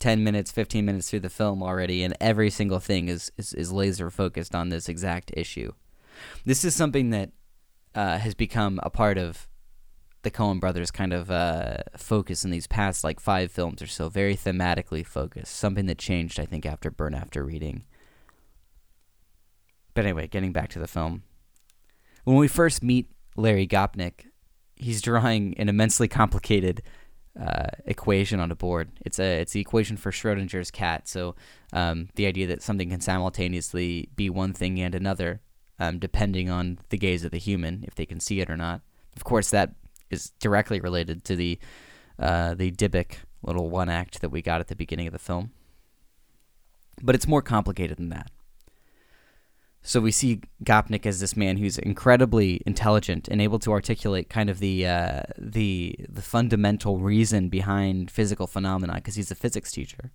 10 0.00 0.22
minutes, 0.22 0.52
15 0.52 0.84
minutes 0.84 1.08
through 1.08 1.20
the 1.20 1.30
film 1.30 1.62
already, 1.62 2.02
and 2.02 2.14
every 2.20 2.50
single 2.50 2.80
thing 2.80 3.08
is, 3.08 3.32
is, 3.38 3.54
is 3.54 3.72
laser 3.72 4.10
focused 4.10 4.54
on 4.54 4.68
this 4.68 4.88
exact 4.88 5.30
issue. 5.34 5.72
This 6.44 6.64
is 6.64 6.74
something 6.74 7.10
that 7.10 7.30
uh, 7.96 8.18
has 8.18 8.34
become 8.34 8.78
a 8.82 8.90
part 8.90 9.18
of 9.18 9.48
the 10.22 10.30
Coen 10.30 10.60
brothers' 10.60 10.90
kind 10.90 11.12
of 11.12 11.30
uh, 11.30 11.78
focus 11.96 12.44
in 12.44 12.50
these 12.50 12.66
past 12.66 13.02
like 13.02 13.20
five 13.20 13.50
films 13.50 13.80
or 13.80 13.86
so, 13.86 14.08
very 14.08 14.36
thematically 14.36 15.04
focused. 15.04 15.54
Something 15.54 15.86
that 15.86 15.98
changed, 15.98 16.38
I 16.38 16.44
think, 16.44 16.66
after 16.66 16.90
Burn 16.90 17.14
After 17.14 17.42
Reading. 17.42 17.84
But 19.94 20.04
anyway, 20.04 20.26
getting 20.26 20.52
back 20.52 20.68
to 20.70 20.78
the 20.78 20.86
film. 20.86 21.22
When 22.24 22.36
we 22.36 22.48
first 22.48 22.82
meet 22.82 23.10
Larry 23.36 23.66
Gopnik, 23.66 24.26
he's 24.74 25.00
drawing 25.00 25.56
an 25.58 25.68
immensely 25.68 26.08
complicated 26.08 26.82
uh, 27.40 27.68
equation 27.84 28.40
on 28.40 28.50
a 28.50 28.56
board. 28.56 28.90
It's 29.04 29.18
a 29.18 29.40
it's 29.40 29.52
the 29.52 29.60
equation 29.60 29.96
for 29.96 30.10
Schrodinger's 30.10 30.70
cat. 30.70 31.08
So 31.08 31.34
um, 31.72 32.08
the 32.14 32.26
idea 32.26 32.46
that 32.48 32.62
something 32.62 32.90
can 32.90 33.00
simultaneously 33.00 34.08
be 34.16 34.28
one 34.28 34.52
thing 34.52 34.80
and 34.80 34.94
another, 34.94 35.40
um, 35.78 35.98
depending 35.98 36.50
on 36.50 36.78
the 36.88 36.98
gaze 36.98 37.24
of 37.24 37.30
the 37.30 37.38
human, 37.38 37.84
if 37.86 37.94
they 37.94 38.06
can 38.06 38.20
see 38.20 38.40
it 38.40 38.50
or 38.50 38.56
not. 38.56 38.80
Of 39.16 39.24
course, 39.24 39.50
that 39.50 39.72
is 40.10 40.30
directly 40.40 40.80
related 40.80 41.24
to 41.24 41.36
the 41.36 41.58
uh, 42.18 42.54
the 42.54 42.70
Dybbuk 42.70 43.16
little 43.42 43.68
one 43.68 43.88
act 43.88 44.20
that 44.20 44.30
we 44.30 44.42
got 44.42 44.60
at 44.60 44.68
the 44.68 44.76
beginning 44.76 45.06
of 45.06 45.12
the 45.12 45.18
film. 45.18 45.50
But 47.02 47.14
it's 47.14 47.28
more 47.28 47.42
complicated 47.42 47.98
than 47.98 48.08
that. 48.08 48.30
So 49.82 50.00
we 50.00 50.10
see 50.10 50.40
Gopnik 50.64 51.06
as 51.06 51.20
this 51.20 51.36
man 51.36 51.58
who's 51.58 51.78
incredibly 51.78 52.60
intelligent 52.66 53.28
and 53.28 53.40
able 53.40 53.60
to 53.60 53.70
articulate 53.70 54.28
kind 54.28 54.50
of 54.50 54.58
the 54.58 54.84
uh, 54.84 55.22
the 55.38 55.94
the 56.08 56.22
fundamental 56.22 56.98
reason 56.98 57.48
behind 57.48 58.10
physical 58.10 58.48
phenomena 58.48 58.94
because 58.96 59.14
he's 59.14 59.30
a 59.30 59.36
physics 59.36 59.70
teacher, 59.70 60.10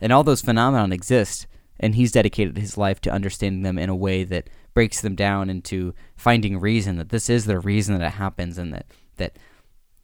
and 0.00 0.12
all 0.12 0.24
those 0.24 0.42
phenomena 0.42 0.92
exist, 0.92 1.46
and 1.82 1.96
he's 1.96 2.12
dedicated 2.12 2.56
his 2.56 2.78
life 2.78 3.00
to 3.00 3.10
understanding 3.10 3.62
them 3.62 3.78
in 3.78 3.90
a 3.90 3.96
way 3.96 4.22
that 4.24 4.48
breaks 4.72 5.00
them 5.00 5.16
down 5.16 5.50
into 5.50 5.92
finding 6.16 6.58
reason 6.60 6.96
that 6.96 7.08
this 7.08 7.28
is 7.28 7.44
the 7.44 7.58
reason 7.58 7.98
that 7.98 8.06
it 8.06 8.12
happens 8.12 8.56
and 8.56 8.72
that 8.72 8.86
that 9.16 9.36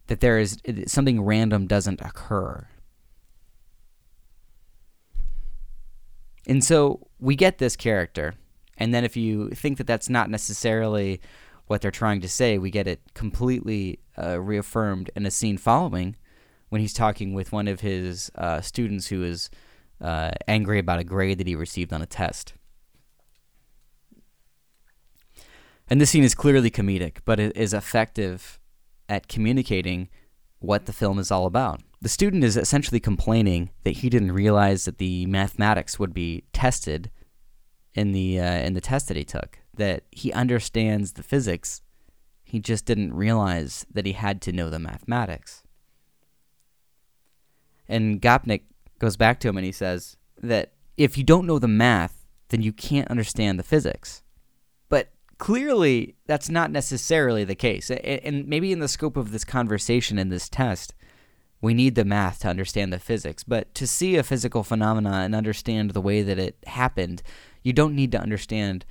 that 0.08 0.20
there 0.20 0.38
is 0.38 0.58
something 0.86 1.22
random 1.22 1.66
doesn't 1.66 2.00
occur. 2.00 2.66
And 6.46 6.64
so 6.64 7.06
we 7.20 7.36
get 7.36 7.58
this 7.58 7.76
character 7.76 8.34
and 8.78 8.94
then 8.94 9.04
if 9.04 9.16
you 9.16 9.50
think 9.50 9.78
that 9.78 9.86
that's 9.86 10.08
not 10.08 10.30
necessarily 10.30 11.20
what 11.66 11.82
they're 11.82 11.90
trying 11.90 12.20
to 12.22 12.28
say, 12.28 12.56
we 12.56 12.70
get 12.70 12.86
it 12.86 13.00
completely 13.14 13.98
uh, 14.16 14.40
reaffirmed 14.40 15.10
in 15.14 15.26
a 15.26 15.30
scene 15.30 15.58
following 15.58 16.16
when 16.70 16.80
he's 16.80 16.94
talking 16.94 17.34
with 17.34 17.52
one 17.52 17.68
of 17.68 17.80
his 17.80 18.30
uh, 18.36 18.60
students 18.60 19.08
who 19.08 19.22
is 19.22 19.50
uh, 20.00 20.30
angry 20.46 20.78
about 20.78 21.00
a 21.00 21.04
grade 21.04 21.38
that 21.38 21.46
he 21.46 21.54
received 21.54 21.92
on 21.92 22.02
a 22.02 22.06
test. 22.06 22.54
And 25.90 26.00
this 26.00 26.10
scene 26.10 26.24
is 26.24 26.34
clearly 26.34 26.70
comedic, 26.70 27.18
but 27.24 27.40
it 27.40 27.56
is 27.56 27.72
effective 27.72 28.60
at 29.08 29.28
communicating 29.28 30.08
what 30.58 30.86
the 30.86 30.92
film 30.92 31.18
is 31.18 31.30
all 31.30 31.46
about. 31.46 31.80
The 32.00 32.08
student 32.08 32.44
is 32.44 32.56
essentially 32.56 33.00
complaining 33.00 33.70
that 33.84 33.98
he 33.98 34.10
didn't 34.10 34.32
realize 34.32 34.84
that 34.84 34.98
the 34.98 35.26
mathematics 35.26 35.98
would 35.98 36.12
be 36.12 36.44
tested 36.52 37.10
in 37.94 38.12
the 38.12 38.38
uh, 38.38 38.58
in 38.58 38.74
the 38.74 38.80
test 38.80 39.08
that 39.08 39.16
he 39.16 39.24
took 39.24 39.58
that 39.78 40.02
he 40.10 40.32
understands 40.32 41.12
the 41.12 41.22
physics. 41.22 41.82
He 42.44 42.60
just 42.60 42.84
didn't 42.84 43.14
realize 43.14 43.86
that 43.92 44.06
he 44.06 44.12
had 44.12 44.42
to 44.42 44.52
know 44.52 44.68
the 44.68 44.78
mathematics. 44.78 45.62
And 47.88 48.20
Gopnik 48.20 48.62
goes 48.98 49.16
back 49.16 49.40
to 49.40 49.48
him 49.48 49.56
and 49.56 49.66
he 49.66 49.72
says 49.72 50.16
that 50.42 50.72
if 50.96 51.16
you 51.16 51.24
don't 51.24 51.46
know 51.46 51.58
the 51.58 51.68
math, 51.68 52.26
then 52.48 52.62
you 52.62 52.72
can't 52.72 53.10
understand 53.10 53.58
the 53.58 53.64
physics. 53.64 54.22
But 54.88 55.10
clearly, 55.38 56.16
that's 56.26 56.48
not 56.48 56.70
necessarily 56.70 57.44
the 57.44 57.54
case. 57.54 57.90
And 57.90 58.46
maybe 58.48 58.72
in 58.72 58.80
the 58.80 58.88
scope 58.88 59.16
of 59.16 59.30
this 59.30 59.44
conversation 59.44 60.18
and 60.18 60.32
this 60.32 60.48
test, 60.48 60.94
we 61.60 61.74
need 61.74 61.94
the 61.94 62.04
math 62.04 62.40
to 62.40 62.48
understand 62.48 62.92
the 62.92 62.98
physics. 62.98 63.44
But 63.44 63.74
to 63.74 63.86
see 63.86 64.16
a 64.16 64.22
physical 64.22 64.62
phenomena 64.62 65.22
and 65.24 65.34
understand 65.34 65.90
the 65.90 66.00
way 66.00 66.22
that 66.22 66.38
it 66.38 66.56
happened 66.66 67.22
you 67.62 67.72
don't 67.72 67.94
need 67.94 68.12
to 68.12 68.20
understand 68.20 68.84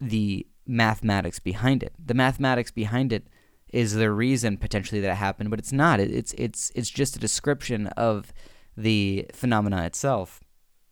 the 0.00 0.46
mathematics 0.66 1.38
behind 1.38 1.82
it. 1.82 1.92
The 2.02 2.14
mathematics 2.14 2.70
behind 2.70 3.12
it 3.12 3.26
is 3.72 3.94
the 3.94 4.10
reason 4.10 4.56
potentially 4.56 5.00
that 5.00 5.12
it 5.12 5.16
happened, 5.16 5.50
but 5.50 5.58
it's 5.58 5.72
not. 5.72 6.00
It's 6.00 6.32
it's 6.34 6.70
it's 6.74 6.90
just 6.90 7.16
a 7.16 7.18
description 7.18 7.88
of 7.88 8.32
the 8.76 9.26
phenomena 9.32 9.84
itself. 9.84 10.40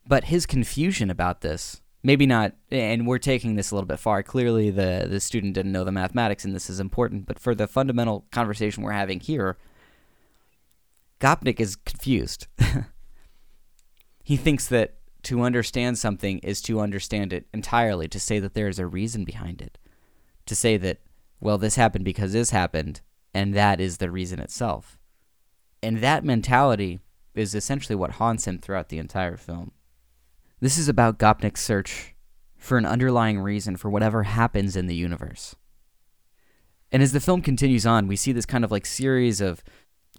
But 0.06 0.24
his 0.24 0.46
confusion 0.46 1.10
about 1.10 1.40
this, 1.40 1.80
maybe 2.02 2.26
not, 2.26 2.54
and 2.70 3.06
we're 3.06 3.18
taking 3.18 3.54
this 3.54 3.70
a 3.70 3.74
little 3.74 3.86
bit 3.86 3.98
far. 3.98 4.22
Clearly, 4.22 4.70
the 4.70 5.06
the 5.08 5.20
student 5.20 5.54
didn't 5.54 5.72
know 5.72 5.84
the 5.84 5.92
mathematics, 5.92 6.44
and 6.44 6.54
this 6.54 6.70
is 6.70 6.80
important. 6.80 7.26
But 7.26 7.38
for 7.38 7.54
the 7.54 7.66
fundamental 7.66 8.26
conversation 8.30 8.82
we're 8.82 8.92
having 8.92 9.20
here, 9.20 9.56
Gopnik 11.20 11.60
is 11.60 11.76
confused. 11.76 12.46
he 14.24 14.36
thinks 14.36 14.66
that 14.68 14.94
to 15.24 15.42
understand 15.42 15.98
something 15.98 16.38
is 16.38 16.62
to 16.62 16.80
understand 16.80 17.32
it 17.32 17.46
entirely, 17.52 18.08
to 18.08 18.18
say 18.18 18.38
that 18.40 18.54
there 18.54 18.68
is 18.68 18.78
a 18.78 18.86
reason 18.86 19.24
behind 19.24 19.60
it, 19.60 19.78
to 20.46 20.54
say 20.54 20.76
that, 20.78 20.98
well, 21.40 21.58
this 21.58 21.76
happened 21.76 22.04
because 22.04 22.32
this 22.32 22.50
happened, 22.50 23.02
and 23.34 23.54
that 23.54 23.80
is 23.80 23.98
the 23.98 24.10
reason 24.10 24.40
itself. 24.40 24.98
And 25.82 25.98
that 25.98 26.24
mentality 26.24 27.00
is 27.34 27.54
essentially 27.54 27.96
what 27.96 28.12
haunts 28.12 28.46
him 28.46 28.58
throughout 28.58 28.88
the 28.88 28.98
entire 28.98 29.36
film. 29.36 29.72
This 30.60 30.76
is 30.76 30.88
about 30.88 31.18
Gopnik's 31.18 31.62
search 31.62 32.14
for 32.56 32.76
an 32.76 32.84
underlying 32.84 33.40
reason 33.40 33.76
for 33.76 33.88
whatever 33.88 34.24
happens 34.24 34.76
in 34.76 34.86
the 34.86 34.94
universe. 34.94 35.54
And 36.92 37.02
as 37.02 37.12
the 37.12 37.20
film 37.20 37.40
continues 37.40 37.86
on, 37.86 38.08
we 38.08 38.16
see 38.16 38.32
this 38.32 38.46
kind 38.46 38.64
of 38.64 38.70
like 38.70 38.84
series 38.84 39.40
of 39.40 39.62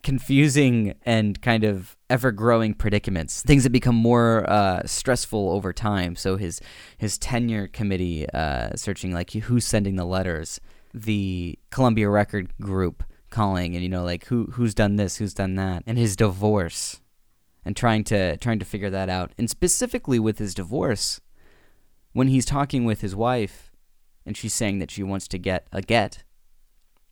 confusing 0.03 0.95
and 1.03 1.41
kind 1.41 1.63
of 1.63 1.95
ever 2.09 2.31
growing 2.31 2.73
predicaments, 2.73 3.41
things 3.41 3.63
that 3.63 3.71
become 3.71 3.95
more 3.95 4.49
uh, 4.49 4.81
stressful 4.85 5.51
over 5.51 5.73
time. 5.73 6.15
So 6.15 6.37
his 6.37 6.61
his 6.97 7.17
tenure 7.17 7.67
committee 7.67 8.27
uh, 8.29 8.75
searching 8.75 9.13
like 9.13 9.31
who's 9.31 9.65
sending 9.65 9.95
the 9.95 10.05
letters, 10.05 10.59
the 10.93 11.59
Columbia 11.69 12.09
Record 12.09 12.51
Group 12.59 13.03
calling, 13.29 13.75
and 13.75 13.83
you 13.83 13.89
know 13.89 14.03
like 14.03 14.25
who 14.25 14.45
who's 14.53 14.73
done 14.73 14.95
this, 14.95 15.17
who's 15.17 15.33
done 15.33 15.55
that, 15.55 15.83
and 15.85 15.97
his 15.97 16.15
divorce, 16.15 17.00
and 17.63 17.75
trying 17.75 18.03
to 18.05 18.37
trying 18.37 18.59
to 18.59 18.65
figure 18.65 18.89
that 18.89 19.09
out, 19.09 19.31
and 19.37 19.49
specifically 19.49 20.19
with 20.19 20.39
his 20.39 20.53
divorce, 20.53 21.21
when 22.13 22.27
he's 22.27 22.45
talking 22.45 22.85
with 22.85 23.01
his 23.01 23.15
wife, 23.15 23.71
and 24.25 24.35
she's 24.35 24.53
saying 24.53 24.79
that 24.79 24.91
she 24.91 25.03
wants 25.03 25.27
to 25.29 25.37
get 25.37 25.67
a 25.71 25.81
get, 25.81 26.23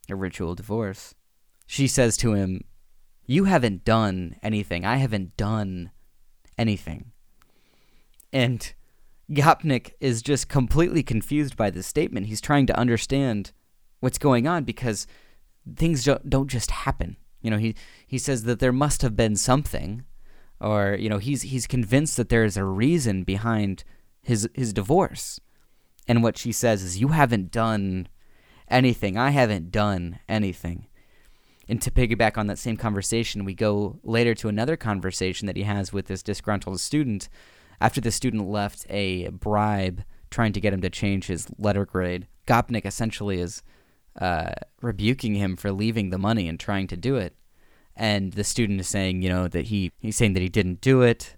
a 0.09 0.15
ritual 0.15 0.55
divorce. 0.55 1.15
She 1.67 1.87
says 1.87 2.17
to 2.17 2.33
him, 2.33 2.63
you 3.25 3.43
haven't 3.43 3.85
done 3.85 4.37
anything. 4.41 4.85
I 4.85 4.97
haven't 4.97 5.37
done 5.37 5.91
anything. 6.57 7.11
And 8.33 8.73
Gopnik 9.31 9.91
is 9.99 10.23
just 10.23 10.49
completely 10.49 11.03
confused 11.03 11.55
by 11.55 11.69
this 11.69 11.85
statement. 11.85 12.25
He's 12.25 12.41
trying 12.41 12.65
to 12.65 12.77
understand 12.77 13.51
what's 13.99 14.17
going 14.17 14.47
on 14.47 14.63
because 14.63 15.05
things 15.75 16.07
don't 16.27 16.47
just 16.47 16.71
happen. 16.71 17.17
You 17.41 17.51
know, 17.51 17.57
he 17.57 17.75
he 18.07 18.17
says 18.17 18.43
that 18.43 18.59
there 18.59 18.73
must 18.73 19.03
have 19.03 19.15
been 19.15 19.35
something, 19.35 20.03
or 20.61 20.95
you 20.99 21.09
know, 21.09 21.17
he's 21.17 21.43
he's 21.43 21.67
convinced 21.67 22.17
that 22.17 22.29
there 22.29 22.43
is 22.43 22.57
a 22.57 22.63
reason 22.63 23.23
behind 23.23 23.83
his 24.21 24.49
his 24.53 24.73
divorce. 24.73 25.39
And 26.07 26.23
what 26.23 26.37
she 26.37 26.51
says 26.51 26.83
is, 26.83 26.99
"You 26.99 27.09
haven't 27.09 27.51
done 27.51 28.07
anything. 28.67 29.17
I 29.17 29.29
haven't 29.29 29.71
done 29.71 30.19
anything." 30.27 30.87
And 31.67 31.81
to 31.83 31.91
piggyback 31.91 32.35
on 32.35 32.47
that 32.47 32.57
same 32.57 32.77
conversation, 32.77 33.45
we 33.45 33.53
go 33.53 33.99
later 34.03 34.33
to 34.35 34.49
another 34.49 34.75
conversation 34.75 35.45
that 35.45 35.55
he 35.55 35.63
has 35.63 35.93
with 35.93 36.07
this 36.07 36.23
disgruntled 36.23 36.79
student 36.79 37.29
after 37.79 38.01
the 38.01 38.11
student 38.11 38.49
left 38.49 38.87
a 38.89 39.29
bribe 39.29 40.03
trying 40.31 40.53
to 40.53 40.59
get 40.59 40.73
him 40.73 40.81
to 40.81 40.89
change 40.89 41.27
his 41.27 41.47
letter 41.57 41.85
grade. 41.85 42.27
Gopnik 42.47 42.85
essentially 42.85 43.39
is 43.39 43.61
uh, 44.19 44.51
rebuking 44.81 45.35
him 45.35 45.55
for 45.55 45.71
leaving 45.71 46.09
the 46.09 46.17
money 46.17 46.47
and 46.47 46.59
trying 46.59 46.87
to 46.87 46.97
do 46.97 47.15
it. 47.15 47.35
And 47.99 48.33
the 48.33 48.45
student 48.45 48.79
is 48.79 48.87
saying, 48.87 49.21
you 49.21 49.29
know, 49.29 49.47
that 49.49 49.65
he 49.65 49.91
he's 49.99 50.15
saying 50.15 50.33
that 50.33 50.41
he 50.41 50.49
didn't 50.49 50.81
do 50.81 51.01
it. 51.01 51.35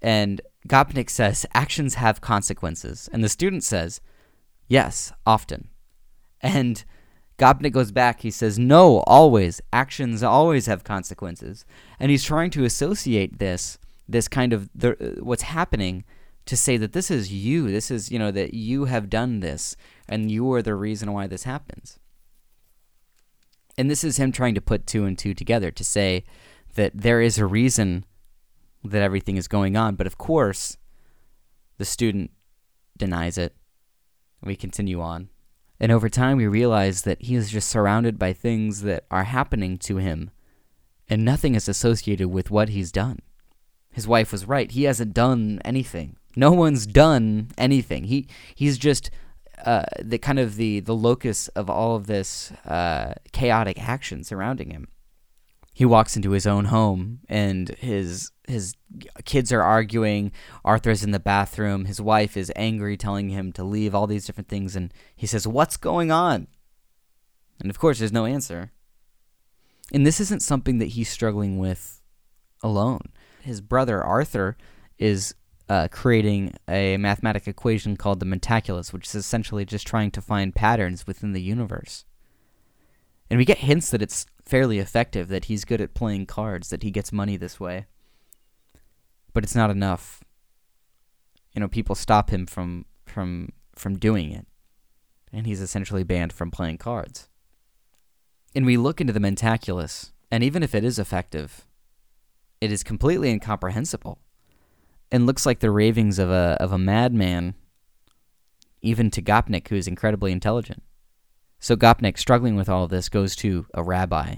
And 0.00 0.40
Gopnik 0.68 1.10
says 1.10 1.44
actions 1.54 1.94
have 1.94 2.20
consequences. 2.20 3.08
And 3.12 3.22
the 3.24 3.28
student 3.28 3.64
says, 3.64 4.00
yes, 4.68 5.12
often. 5.26 5.68
And 6.40 6.84
Gopnik 7.38 7.72
goes 7.72 7.92
back. 7.92 8.20
He 8.20 8.30
says, 8.30 8.58
No, 8.58 8.98
always. 9.06 9.60
Actions 9.72 10.22
always 10.22 10.66
have 10.66 10.84
consequences. 10.84 11.64
And 11.98 12.10
he's 12.10 12.24
trying 12.24 12.50
to 12.50 12.64
associate 12.64 13.38
this, 13.38 13.78
this 14.08 14.28
kind 14.28 14.52
of 14.52 14.68
the, 14.74 15.18
what's 15.20 15.42
happening, 15.42 16.04
to 16.46 16.56
say 16.56 16.76
that 16.76 16.92
this 16.92 17.10
is 17.10 17.32
you. 17.32 17.70
This 17.70 17.90
is, 17.90 18.10
you 18.10 18.18
know, 18.18 18.30
that 18.30 18.54
you 18.54 18.86
have 18.86 19.10
done 19.10 19.40
this 19.40 19.76
and 20.08 20.30
you 20.30 20.50
are 20.52 20.62
the 20.62 20.74
reason 20.74 21.12
why 21.12 21.26
this 21.26 21.44
happens. 21.44 21.98
And 23.78 23.88
this 23.88 24.02
is 24.02 24.16
him 24.16 24.32
trying 24.32 24.56
to 24.56 24.60
put 24.60 24.88
two 24.88 25.04
and 25.04 25.16
two 25.16 25.32
together 25.32 25.70
to 25.70 25.84
say 25.84 26.24
that 26.74 26.92
there 26.94 27.22
is 27.22 27.38
a 27.38 27.46
reason 27.46 28.04
that 28.82 29.02
everything 29.02 29.36
is 29.36 29.46
going 29.46 29.76
on. 29.76 29.94
But 29.94 30.08
of 30.08 30.18
course, 30.18 30.76
the 31.78 31.84
student 31.84 32.32
denies 32.96 33.38
it. 33.38 33.54
We 34.42 34.56
continue 34.56 35.00
on. 35.00 35.28
And 35.80 35.92
over 35.92 36.08
time, 36.08 36.38
we 36.38 36.48
realize 36.48 37.02
that 37.02 37.22
he 37.22 37.36
is 37.36 37.50
just 37.50 37.68
surrounded 37.68 38.18
by 38.18 38.32
things 38.32 38.82
that 38.82 39.04
are 39.12 39.24
happening 39.24 39.78
to 39.78 39.98
him, 39.98 40.30
and 41.08 41.24
nothing 41.24 41.54
is 41.54 41.68
associated 41.68 42.28
with 42.28 42.50
what 42.50 42.70
he's 42.70 42.90
done. 42.90 43.20
His 43.92 44.08
wife 44.08 44.32
was 44.32 44.46
right. 44.46 44.70
He 44.70 44.84
hasn't 44.84 45.14
done 45.14 45.60
anything. 45.64 46.16
No 46.34 46.50
one's 46.50 46.84
done 46.86 47.48
anything. 47.56 48.04
He 48.04 48.26
he's 48.54 48.76
just 48.76 49.10
uh, 49.64 49.84
the 50.00 50.18
kind 50.18 50.38
of 50.38 50.56
the 50.56 50.80
the 50.80 50.94
locus 50.94 51.48
of 51.48 51.68
all 51.68 51.96
of 51.96 52.06
this 52.06 52.52
uh, 52.66 53.14
chaotic 53.32 53.80
action 53.80 54.24
surrounding 54.24 54.70
him. 54.70 54.88
He 55.72 55.84
walks 55.84 56.16
into 56.16 56.32
his 56.32 56.46
own 56.46 56.66
home 56.66 57.20
and 57.28 57.68
his 57.78 58.32
his 58.46 58.74
kids 59.24 59.52
are 59.52 59.62
arguing. 59.62 60.32
Arthur's 60.64 61.04
in 61.04 61.12
the 61.12 61.20
bathroom. 61.20 61.84
His 61.84 62.00
wife 62.00 62.36
is 62.36 62.52
angry 62.56 62.96
telling 62.96 63.28
him 63.28 63.52
to 63.52 63.62
leave 63.64 63.94
all 63.94 64.06
these 64.06 64.26
different 64.26 64.48
things. 64.48 64.74
And 64.74 64.92
he 65.14 65.26
says 65.26 65.46
what's 65.46 65.76
going 65.76 66.10
on? 66.10 66.48
And 67.60 67.70
of 67.70 67.78
course 67.78 67.98
there's 67.98 68.12
no 68.12 68.26
answer. 68.26 68.72
And 69.92 70.06
this 70.06 70.20
isn't 70.20 70.42
something 70.42 70.78
that 70.78 70.88
he's 70.88 71.08
struggling 71.08 71.58
with 71.58 72.02
alone. 72.62 73.12
His 73.42 73.60
brother 73.60 74.02
arthur 74.02 74.56
is 74.98 75.34
uh, 75.68 75.88
creating 75.90 76.54
a 76.68 76.96
mathematical 76.96 77.50
equation 77.50 77.96
called 77.96 78.20
the 78.20 78.26
Mentaculus, 78.26 78.92
which 78.92 79.06
is 79.06 79.14
essentially 79.14 79.64
just 79.64 79.86
trying 79.86 80.10
to 80.12 80.22
find 80.22 80.54
patterns 80.54 81.06
within 81.06 81.32
the 81.32 81.42
universe. 81.42 82.04
And 83.30 83.38
we 83.38 83.44
get 83.44 83.58
hints 83.58 83.90
that 83.90 84.02
it's 84.02 84.26
fairly 84.44 84.78
effective, 84.78 85.28
that 85.28 85.46
he's 85.46 85.66
good 85.66 85.80
at 85.80 85.94
playing 85.94 86.26
cards, 86.26 86.70
that 86.70 86.82
he 86.82 86.90
gets 86.90 87.12
money 87.12 87.36
this 87.36 87.60
way. 87.60 87.86
But 89.34 89.44
it's 89.44 89.54
not 89.54 89.70
enough. 89.70 90.24
You 91.52 91.60
know, 91.60 91.68
people 91.68 91.94
stop 91.94 92.30
him 92.30 92.46
from 92.46 92.86
from 93.04 93.50
from 93.74 93.98
doing 93.98 94.32
it. 94.32 94.46
And 95.32 95.46
he's 95.46 95.60
essentially 95.60 96.04
banned 96.04 96.32
from 96.32 96.50
playing 96.50 96.78
cards. 96.78 97.28
And 98.54 98.64
we 98.64 98.78
look 98.78 99.00
into 99.00 99.12
the 99.12 99.20
Mentaculus, 99.20 100.12
and 100.30 100.42
even 100.42 100.62
if 100.62 100.74
it 100.74 100.82
is 100.82 100.98
effective, 100.98 101.66
it 102.62 102.72
is 102.72 102.82
completely 102.82 103.28
incomprehensible 103.28 104.18
and 105.10 105.26
looks 105.26 105.46
like 105.46 105.60
the 105.60 105.70
ravings 105.70 106.18
of 106.18 106.30
a 106.30 106.56
of 106.60 106.72
a 106.72 106.78
madman, 106.78 107.54
even 108.82 109.10
to 109.10 109.22
Gopnik, 109.22 109.68
who 109.68 109.76
is 109.76 109.88
incredibly 109.88 110.32
intelligent. 110.32 110.82
So 111.58 111.76
Gopnik, 111.76 112.18
struggling 112.18 112.56
with 112.56 112.68
all 112.68 112.84
of 112.84 112.90
this, 112.90 113.08
goes 113.08 113.34
to 113.36 113.66
a 113.74 113.82
rabbi. 113.82 114.36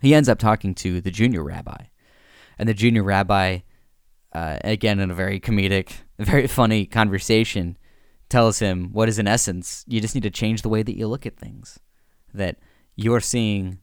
He 0.00 0.14
ends 0.14 0.28
up 0.28 0.38
talking 0.38 0.74
to 0.76 1.00
the 1.00 1.10
junior 1.10 1.44
rabbi, 1.44 1.84
and 2.58 2.68
the 2.68 2.74
junior 2.74 3.02
rabbi, 3.02 3.60
uh, 4.32 4.58
again 4.64 4.98
in 5.00 5.10
a 5.10 5.14
very 5.14 5.38
comedic, 5.38 5.92
very 6.18 6.46
funny 6.46 6.86
conversation, 6.86 7.76
tells 8.28 8.60
him 8.60 8.92
what 8.92 9.08
is 9.08 9.18
in 9.18 9.28
essence 9.28 9.84
you 9.86 10.00
just 10.00 10.14
need 10.14 10.22
to 10.22 10.30
change 10.30 10.62
the 10.62 10.68
way 10.68 10.82
that 10.82 10.96
you 10.96 11.06
look 11.06 11.26
at 11.26 11.36
things, 11.36 11.78
that 12.32 12.56
you're 12.96 13.20
seeing 13.20 13.78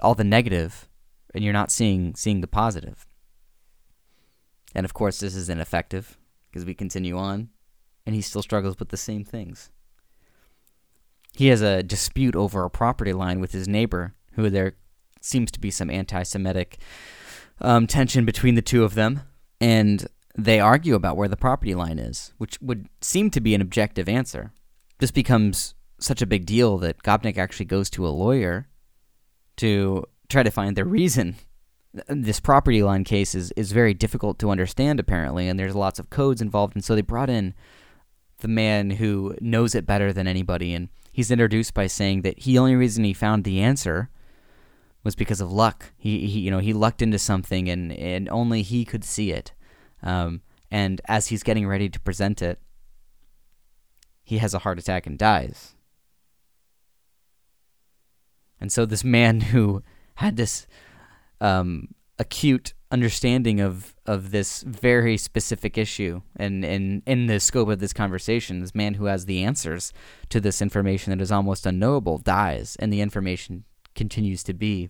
all 0.00 0.14
the 0.14 0.24
negative, 0.24 0.88
and 1.34 1.42
you're 1.42 1.52
not 1.52 1.72
seeing 1.72 2.14
seeing 2.14 2.40
the 2.40 2.46
positive. 2.46 3.07
And 4.74 4.84
of 4.84 4.94
course, 4.94 5.20
this 5.20 5.34
is 5.34 5.48
ineffective 5.48 6.18
because 6.50 6.64
we 6.64 6.74
continue 6.74 7.16
on, 7.16 7.50
and 8.06 8.14
he 8.14 8.20
still 8.20 8.42
struggles 8.42 8.78
with 8.78 8.88
the 8.90 8.96
same 8.96 9.24
things. 9.24 9.70
He 11.34 11.48
has 11.48 11.62
a 11.62 11.82
dispute 11.82 12.34
over 12.34 12.64
a 12.64 12.70
property 12.70 13.12
line 13.12 13.40
with 13.40 13.52
his 13.52 13.68
neighbor, 13.68 14.14
who 14.32 14.50
there 14.50 14.74
seems 15.20 15.50
to 15.52 15.60
be 15.60 15.70
some 15.70 15.90
anti 15.90 16.22
Semitic 16.22 16.78
um, 17.60 17.86
tension 17.86 18.24
between 18.24 18.54
the 18.54 18.62
two 18.62 18.84
of 18.84 18.94
them, 18.94 19.22
and 19.60 20.06
they 20.36 20.60
argue 20.60 20.94
about 20.94 21.16
where 21.16 21.28
the 21.28 21.36
property 21.36 21.74
line 21.74 21.98
is, 21.98 22.32
which 22.38 22.60
would 22.60 22.88
seem 23.00 23.30
to 23.30 23.40
be 23.40 23.54
an 23.54 23.60
objective 23.60 24.08
answer. 24.08 24.52
This 24.98 25.10
becomes 25.10 25.74
such 25.98 26.22
a 26.22 26.26
big 26.26 26.46
deal 26.46 26.78
that 26.78 27.02
Gopnik 27.02 27.38
actually 27.38 27.66
goes 27.66 27.90
to 27.90 28.06
a 28.06 28.10
lawyer 28.10 28.68
to 29.56 30.04
try 30.28 30.42
to 30.42 30.50
find 30.50 30.76
the 30.76 30.84
reason 30.84 31.36
this 32.08 32.40
property 32.40 32.82
line 32.82 33.04
case 33.04 33.34
is, 33.34 33.52
is 33.52 33.72
very 33.72 33.94
difficult 33.94 34.38
to 34.38 34.50
understand 34.50 35.00
apparently 35.00 35.48
and 35.48 35.58
there's 35.58 35.74
lots 35.74 35.98
of 35.98 36.10
codes 36.10 36.42
involved 36.42 36.74
and 36.74 36.84
so 36.84 36.94
they 36.94 37.00
brought 37.00 37.30
in 37.30 37.54
the 38.38 38.48
man 38.48 38.90
who 38.90 39.34
knows 39.40 39.74
it 39.74 39.86
better 39.86 40.12
than 40.12 40.28
anybody 40.28 40.74
and 40.74 40.88
he's 41.12 41.30
introduced 41.30 41.74
by 41.74 41.86
saying 41.86 42.22
that 42.22 42.36
the 42.42 42.58
only 42.58 42.76
reason 42.76 43.04
he 43.04 43.12
found 43.12 43.44
the 43.44 43.60
answer 43.60 44.10
was 45.02 45.14
because 45.14 45.40
of 45.40 45.50
luck. 45.50 45.92
He, 45.96 46.26
he 46.26 46.40
you 46.40 46.50
know 46.50 46.58
he 46.58 46.72
lucked 46.72 47.02
into 47.02 47.18
something 47.18 47.68
and, 47.68 47.92
and 47.92 48.28
only 48.28 48.62
he 48.62 48.84
could 48.84 49.04
see 49.04 49.32
it. 49.32 49.52
Um, 50.02 50.42
and 50.70 51.00
as 51.06 51.28
he's 51.28 51.42
getting 51.42 51.66
ready 51.66 51.88
to 51.88 52.00
present 52.00 52.42
it 52.42 52.60
he 54.28 54.38
has 54.38 54.52
a 54.52 54.58
heart 54.58 54.78
attack 54.78 55.06
and 55.06 55.18
dies. 55.18 55.74
And 58.60 58.70
so 58.70 58.84
this 58.84 59.02
man 59.02 59.40
who 59.52 59.82
had 60.16 60.36
this 60.36 60.66
um, 61.40 61.88
acute 62.18 62.74
understanding 62.90 63.60
of 63.60 63.94
of 64.06 64.30
this 64.30 64.62
very 64.62 65.18
specific 65.18 65.76
issue 65.76 66.22
and 66.36 66.64
in 66.64 67.02
in 67.06 67.26
the 67.26 67.38
scope 67.38 67.68
of 67.68 67.80
this 67.80 67.92
conversation 67.92 68.60
this 68.60 68.74
man 68.74 68.94
who 68.94 69.04
has 69.04 69.26
the 69.26 69.44
answers 69.44 69.92
to 70.30 70.40
this 70.40 70.62
information 70.62 71.10
that 71.10 71.22
is 71.22 71.30
almost 71.30 71.66
unknowable 71.66 72.16
dies 72.16 72.76
and 72.80 72.90
the 72.90 73.02
information 73.02 73.64
continues 73.94 74.42
to 74.44 74.54
be 74.54 74.88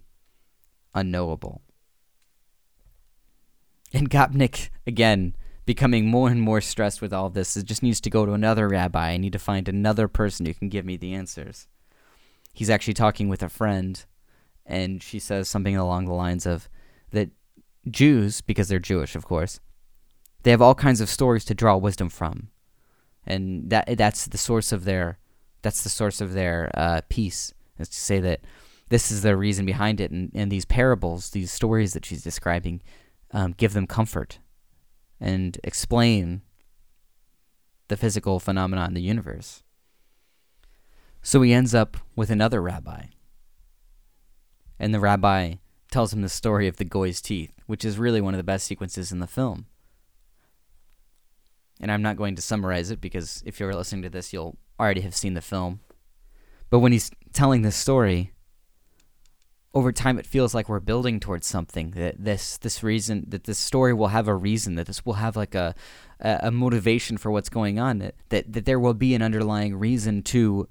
unknowable. 0.94 1.62
And 3.92 4.10
Gopnik 4.10 4.68
again 4.86 5.34
becoming 5.64 6.06
more 6.06 6.30
and 6.30 6.40
more 6.40 6.60
stressed 6.60 7.02
with 7.02 7.12
all 7.12 7.30
this 7.30 7.56
it 7.56 7.64
just 7.64 7.82
needs 7.82 8.00
to 8.02 8.10
go 8.10 8.26
to 8.26 8.32
another 8.32 8.68
rabbi. 8.68 9.10
I 9.10 9.16
need 9.16 9.32
to 9.32 9.38
find 9.38 9.68
another 9.68 10.08
person 10.08 10.46
who 10.46 10.54
can 10.54 10.68
give 10.68 10.84
me 10.84 10.96
the 10.96 11.14
answers. 11.14 11.66
He's 12.52 12.70
actually 12.70 12.94
talking 12.94 13.28
with 13.28 13.42
a 13.42 13.48
friend 13.48 14.04
and 14.68 15.02
she 15.02 15.18
says 15.18 15.48
something 15.48 15.76
along 15.76 16.04
the 16.04 16.12
lines 16.12 16.46
of 16.46 16.68
that 17.10 17.30
Jews, 17.90 18.42
because 18.42 18.68
they're 18.68 18.78
Jewish, 18.78 19.16
of 19.16 19.24
course, 19.24 19.60
they 20.42 20.50
have 20.50 20.62
all 20.62 20.74
kinds 20.74 21.00
of 21.00 21.08
stories 21.08 21.44
to 21.46 21.54
draw 21.54 21.76
wisdom 21.76 22.10
from, 22.10 22.50
and 23.26 23.70
that 23.70 23.96
that's 23.96 24.26
the 24.26 24.38
source 24.38 24.70
of 24.70 24.84
their 24.84 25.18
that's 25.62 25.82
the 25.82 25.88
source 25.88 26.20
of 26.20 26.34
their 26.34 26.70
uh, 26.74 27.00
peace. 27.08 27.52
Is 27.78 27.88
to 27.88 28.00
say 28.00 28.20
that 28.20 28.40
this 28.90 29.10
is 29.10 29.22
the 29.22 29.36
reason 29.36 29.64
behind 29.64 30.00
it, 30.00 30.10
and, 30.10 30.30
and 30.34 30.52
these 30.52 30.64
parables, 30.64 31.30
these 31.30 31.50
stories 31.50 31.94
that 31.94 32.04
she's 32.04 32.22
describing, 32.22 32.82
um, 33.32 33.54
give 33.56 33.72
them 33.72 33.86
comfort 33.86 34.38
and 35.20 35.58
explain 35.64 36.42
the 37.88 37.96
physical 37.96 38.38
phenomena 38.38 38.84
in 38.86 38.94
the 38.94 39.00
universe. 39.00 39.62
So 41.22 41.42
he 41.42 41.52
ends 41.52 41.74
up 41.74 41.96
with 42.14 42.30
another 42.30 42.62
rabbi 42.62 43.06
and 44.78 44.94
the 44.94 45.00
rabbi 45.00 45.54
tells 45.90 46.12
him 46.12 46.22
the 46.22 46.28
story 46.28 46.68
of 46.68 46.76
the 46.76 46.84
goy's 46.84 47.20
teeth, 47.20 47.52
which 47.66 47.84
is 47.84 47.98
really 47.98 48.20
one 48.20 48.34
of 48.34 48.38
the 48.38 48.44
best 48.44 48.66
sequences 48.66 49.10
in 49.12 49.20
the 49.20 49.26
film. 49.26 49.66
And 51.80 51.92
I'm 51.92 52.02
not 52.02 52.16
going 52.16 52.34
to 52.36 52.42
summarize 52.42 52.90
it 52.90 53.00
because 53.00 53.42
if 53.46 53.60
you're 53.60 53.74
listening 53.74 54.02
to 54.02 54.10
this, 54.10 54.32
you'll 54.32 54.56
already 54.78 55.00
have 55.02 55.14
seen 55.14 55.34
the 55.34 55.40
film. 55.40 55.80
But 56.70 56.80
when 56.80 56.92
he's 56.92 57.10
telling 57.32 57.62
this 57.62 57.76
story, 57.76 58.32
over 59.74 59.92
time 59.92 60.18
it 60.18 60.26
feels 60.26 60.54
like 60.54 60.68
we're 60.68 60.80
building 60.80 61.20
towards 61.20 61.46
something 61.46 61.92
that 61.92 62.16
this 62.18 62.56
this 62.58 62.82
reason 62.82 63.24
that 63.28 63.44
this 63.44 63.58
story 63.58 63.92
will 63.92 64.08
have 64.08 64.26
a 64.26 64.34
reason 64.34 64.74
that 64.76 64.86
this 64.86 65.04
will 65.04 65.14
have 65.14 65.36
like 65.36 65.54
a 65.54 65.74
a, 66.20 66.50
motivation 66.50 67.16
for 67.16 67.30
what's 67.30 67.48
going 67.48 67.78
on 67.78 67.98
that, 67.98 68.14
that 68.30 68.52
that 68.52 68.64
there 68.64 68.80
will 68.80 68.94
be 68.94 69.14
an 69.14 69.22
underlying 69.22 69.76
reason 69.76 70.22
to 70.22 70.68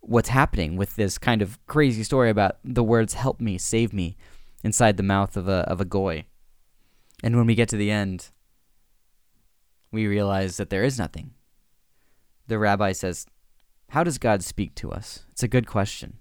what's 0.00 0.30
happening 0.30 0.76
with 0.76 0.96
this 0.96 1.18
kind 1.18 1.42
of 1.42 1.64
crazy 1.66 2.02
story 2.02 2.30
about 2.30 2.56
the 2.64 2.82
words 2.82 3.14
"help 3.14 3.40
me, 3.40 3.58
save 3.58 3.92
me" 3.92 4.16
inside 4.62 4.96
the 4.96 5.02
mouth 5.02 5.36
of 5.36 5.48
a 5.48 5.60
of 5.68 5.80
a 5.80 5.84
goy. 5.84 6.24
And 7.22 7.36
when 7.36 7.46
we 7.46 7.54
get 7.54 7.68
to 7.70 7.76
the 7.76 7.90
end, 7.90 8.30
we 9.92 10.06
realize 10.06 10.56
that 10.56 10.70
there 10.70 10.84
is 10.84 10.98
nothing. 10.98 11.32
The 12.46 12.58
rabbi 12.58 12.92
says, 12.92 13.26
"How 13.90 14.02
does 14.02 14.18
God 14.18 14.42
speak 14.42 14.74
to 14.76 14.90
us?" 14.90 15.24
It's 15.30 15.42
a 15.42 15.48
good 15.48 15.66
question. 15.66 16.18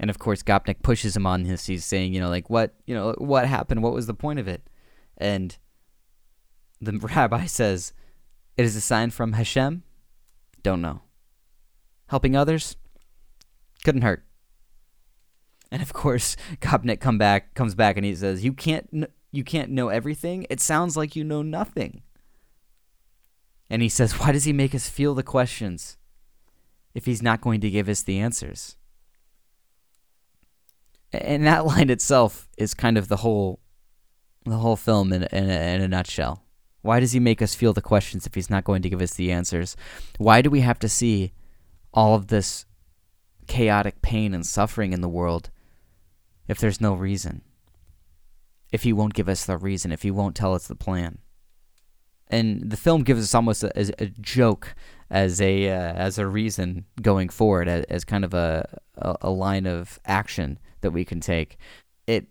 And 0.00 0.10
of 0.10 0.18
course, 0.18 0.44
Gopnik 0.44 0.82
pushes 0.82 1.16
him 1.16 1.26
on 1.26 1.42
this. 1.42 1.66
He's 1.66 1.84
saying, 1.84 2.14
you 2.14 2.20
know, 2.20 2.28
like 2.28 2.48
what, 2.48 2.76
you 2.86 2.94
know, 2.94 3.14
what 3.18 3.48
happened? 3.48 3.82
What 3.82 3.94
was 3.94 4.06
the 4.06 4.14
point 4.14 4.38
of 4.38 4.46
it? 4.46 4.70
And 5.16 5.58
the 6.80 6.92
rabbi 7.14 7.46
says, 7.46 7.92
"It 8.56 8.64
is 8.64 8.76
a 8.76 8.80
sign 8.80 9.10
from 9.10 9.32
Hashem." 9.32 9.82
Don't 10.62 10.82
know 10.82 11.02
helping 12.08 12.36
others 12.36 12.76
couldn't 13.84 14.02
hurt. 14.02 14.24
And 15.70 15.82
of 15.82 15.92
course, 15.92 16.36
Gopnik 16.60 17.00
come 17.00 17.18
back 17.18 17.54
comes 17.54 17.74
back 17.74 17.96
and 17.96 18.04
he 18.04 18.14
says, 18.14 18.44
"You 18.44 18.52
can't 18.52 19.06
you 19.30 19.44
can't 19.44 19.70
know 19.70 19.88
everything. 19.88 20.46
It 20.50 20.60
sounds 20.60 20.96
like 20.96 21.16
you 21.16 21.24
know 21.24 21.42
nothing." 21.42 22.02
And 23.70 23.82
he 23.82 23.88
says, 23.88 24.18
"Why 24.18 24.32
does 24.32 24.44
he 24.44 24.52
make 24.52 24.74
us 24.74 24.88
feel 24.88 25.14
the 25.14 25.22
questions 25.22 25.96
if 26.94 27.04
he's 27.04 27.22
not 27.22 27.40
going 27.40 27.60
to 27.60 27.70
give 27.70 27.88
us 27.88 28.02
the 28.02 28.18
answers?" 28.18 28.76
And 31.12 31.46
that 31.46 31.64
line 31.66 31.90
itself 31.90 32.48
is 32.58 32.74
kind 32.74 32.98
of 32.98 33.08
the 33.08 33.18
whole 33.18 33.60
the 34.44 34.58
whole 34.58 34.76
film 34.76 35.12
in 35.12 35.24
in 35.24 35.50
a, 35.50 35.74
in 35.74 35.82
a 35.82 35.88
nutshell. 35.88 36.44
Why 36.80 37.00
does 37.00 37.12
he 37.12 37.20
make 37.20 37.42
us 37.42 37.54
feel 37.54 37.72
the 37.72 37.82
questions 37.82 38.26
if 38.26 38.34
he's 38.34 38.48
not 38.48 38.64
going 38.64 38.82
to 38.82 38.88
give 38.88 39.02
us 39.02 39.12
the 39.14 39.32
answers? 39.32 39.76
Why 40.16 40.40
do 40.40 40.48
we 40.48 40.60
have 40.60 40.78
to 40.78 40.88
see 40.88 41.32
all 41.98 42.14
of 42.14 42.28
this 42.28 42.64
chaotic 43.48 44.00
pain 44.02 44.32
and 44.32 44.46
suffering 44.46 44.92
in 44.92 45.00
the 45.00 45.08
world 45.08 45.50
if 46.46 46.58
there's 46.58 46.80
no 46.80 46.94
reason? 46.94 47.42
If 48.70 48.84
he 48.84 48.92
won't 48.92 49.14
give 49.14 49.28
us 49.28 49.44
the 49.44 49.56
reason, 49.56 49.90
if 49.90 50.02
he 50.02 50.10
won't 50.12 50.36
tell 50.36 50.54
us 50.54 50.68
the 50.68 50.76
plan. 50.76 51.18
And 52.28 52.70
the 52.70 52.76
film 52.76 53.02
gives 53.02 53.22
us 53.22 53.34
almost 53.34 53.64
a, 53.64 53.72
a 53.98 54.06
joke 54.20 54.74
as 55.10 55.40
a 55.40 55.68
uh, 55.68 55.92
as 55.94 56.18
a 56.18 56.26
reason 56.26 56.84
going 57.02 57.30
forward, 57.30 57.66
as, 57.68 57.84
as 57.86 58.04
kind 58.04 58.24
of 58.24 58.34
a, 58.34 58.78
a, 58.96 59.16
a 59.22 59.30
line 59.30 59.66
of 59.66 59.98
action 60.04 60.58
that 60.82 60.92
we 60.92 61.04
can 61.04 61.20
take. 61.20 61.56
It 62.06 62.26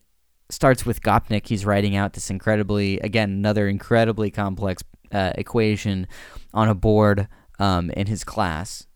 starts 0.49 0.85
with 0.85 1.01
Gopnik. 1.01 1.47
He's 1.47 1.65
writing 1.65 1.95
out 1.95 2.13
this 2.13 2.29
incredibly, 2.29 2.99
again, 2.99 3.31
another 3.31 3.67
incredibly 3.67 4.31
complex 4.31 4.81
uh, 5.11 5.33
equation 5.35 6.07
on 6.53 6.69
a 6.69 6.75
board 6.75 7.27
um, 7.59 7.89
in 7.91 8.07
his 8.07 8.23
class. 8.23 8.86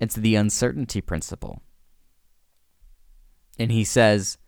It's 0.00 0.14
the 0.14 0.34
uncertainty 0.34 1.00
principle. 1.00 1.62
And 3.58 3.70
he 3.70 3.84
says, 3.84 4.38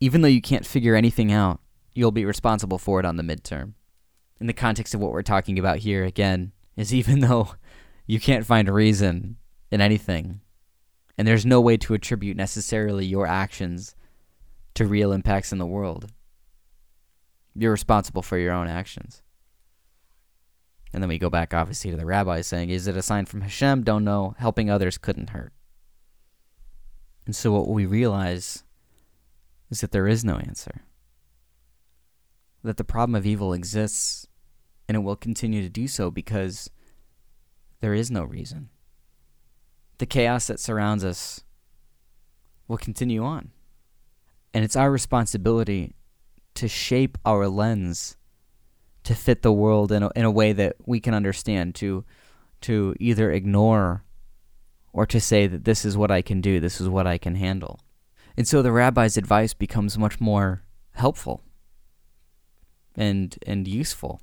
even 0.00 0.20
though 0.20 0.28
you 0.28 0.42
can't 0.42 0.66
figure 0.66 0.94
anything 0.94 1.32
out, 1.32 1.60
you'll 1.94 2.12
be 2.12 2.24
responsible 2.24 2.78
for 2.78 3.00
it 3.00 3.06
on 3.06 3.16
the 3.16 3.22
midterm. 3.22 3.72
In 4.40 4.46
the 4.46 4.52
context 4.52 4.94
of 4.94 5.00
what 5.00 5.12
we're 5.12 5.22
talking 5.22 5.58
about 5.58 5.78
here, 5.78 6.04
again, 6.04 6.52
is 6.76 6.92
even 6.92 7.20
though 7.20 7.54
you 8.06 8.20
can't 8.20 8.46
find 8.46 8.68
a 8.68 8.72
reason 8.72 9.36
in 9.70 9.80
anything, 9.80 10.40
and 11.16 11.26
there's 11.26 11.46
no 11.46 11.60
way 11.60 11.76
to 11.78 11.94
attribute 11.94 12.36
necessarily 12.36 13.06
your 13.06 13.26
actions 13.26 13.94
to 14.74 14.86
real 14.86 15.12
impacts 15.12 15.52
in 15.52 15.58
the 15.58 15.66
world, 15.66 16.10
you're 17.54 17.70
responsible 17.70 18.22
for 18.22 18.38
your 18.38 18.52
own 18.52 18.66
actions. 18.66 19.22
And 20.92 21.02
then 21.02 21.08
we 21.08 21.18
go 21.18 21.30
back, 21.30 21.54
obviously, 21.54 21.90
to 21.90 21.96
the 21.96 22.06
rabbi 22.06 22.42
saying, 22.42 22.70
Is 22.70 22.86
it 22.86 22.96
a 22.96 23.02
sign 23.02 23.24
from 23.24 23.40
Hashem? 23.40 23.82
Don't 23.82 24.04
know. 24.04 24.34
Helping 24.38 24.68
others 24.68 24.98
couldn't 24.98 25.30
hurt. 25.30 25.52
And 27.24 27.34
so 27.34 27.52
what 27.52 27.68
we 27.68 27.86
realize 27.86 28.64
is 29.70 29.80
that 29.80 29.92
there 29.92 30.08
is 30.08 30.24
no 30.24 30.36
answer. 30.36 30.82
That 32.62 32.76
the 32.76 32.84
problem 32.84 33.14
of 33.14 33.26
evil 33.26 33.52
exists 33.52 34.26
and 34.88 34.96
it 34.96 35.00
will 35.00 35.16
continue 35.16 35.62
to 35.62 35.68
do 35.70 35.88
so 35.88 36.10
because 36.10 36.68
there 37.80 37.94
is 37.94 38.10
no 38.10 38.24
reason. 38.24 38.68
The 39.98 40.06
chaos 40.06 40.46
that 40.48 40.60
surrounds 40.60 41.04
us 41.04 41.42
will 42.68 42.76
continue 42.76 43.24
on. 43.24 43.50
And 44.52 44.64
it's 44.64 44.76
our 44.76 44.90
responsibility 44.90 45.94
to 46.54 46.68
shape 46.68 47.16
our 47.24 47.48
lens 47.48 48.16
to 49.12 49.18
fit 49.18 49.42
the 49.42 49.52
world 49.52 49.92
in 49.92 50.02
a, 50.02 50.10
in 50.16 50.24
a 50.24 50.30
way 50.30 50.52
that 50.52 50.76
we 50.86 51.00
can 51.00 51.14
understand, 51.14 51.74
to, 51.76 52.04
to 52.62 52.94
either 52.98 53.30
ignore 53.30 54.04
or 54.92 55.06
to 55.06 55.20
say 55.20 55.46
that 55.46 55.64
this 55.64 55.84
is 55.84 55.96
what 55.96 56.10
I 56.10 56.22
can 56.22 56.40
do, 56.40 56.60
this 56.60 56.80
is 56.80 56.88
what 56.88 57.06
I 57.06 57.18
can 57.18 57.34
handle. 57.34 57.80
And 58.36 58.48
so 58.48 58.62
the 58.62 58.72
rabbi's 58.72 59.16
advice 59.16 59.54
becomes 59.54 59.98
much 59.98 60.20
more 60.20 60.62
helpful 60.92 61.42
and 62.94 63.36
and 63.46 63.66
useful. 63.66 64.20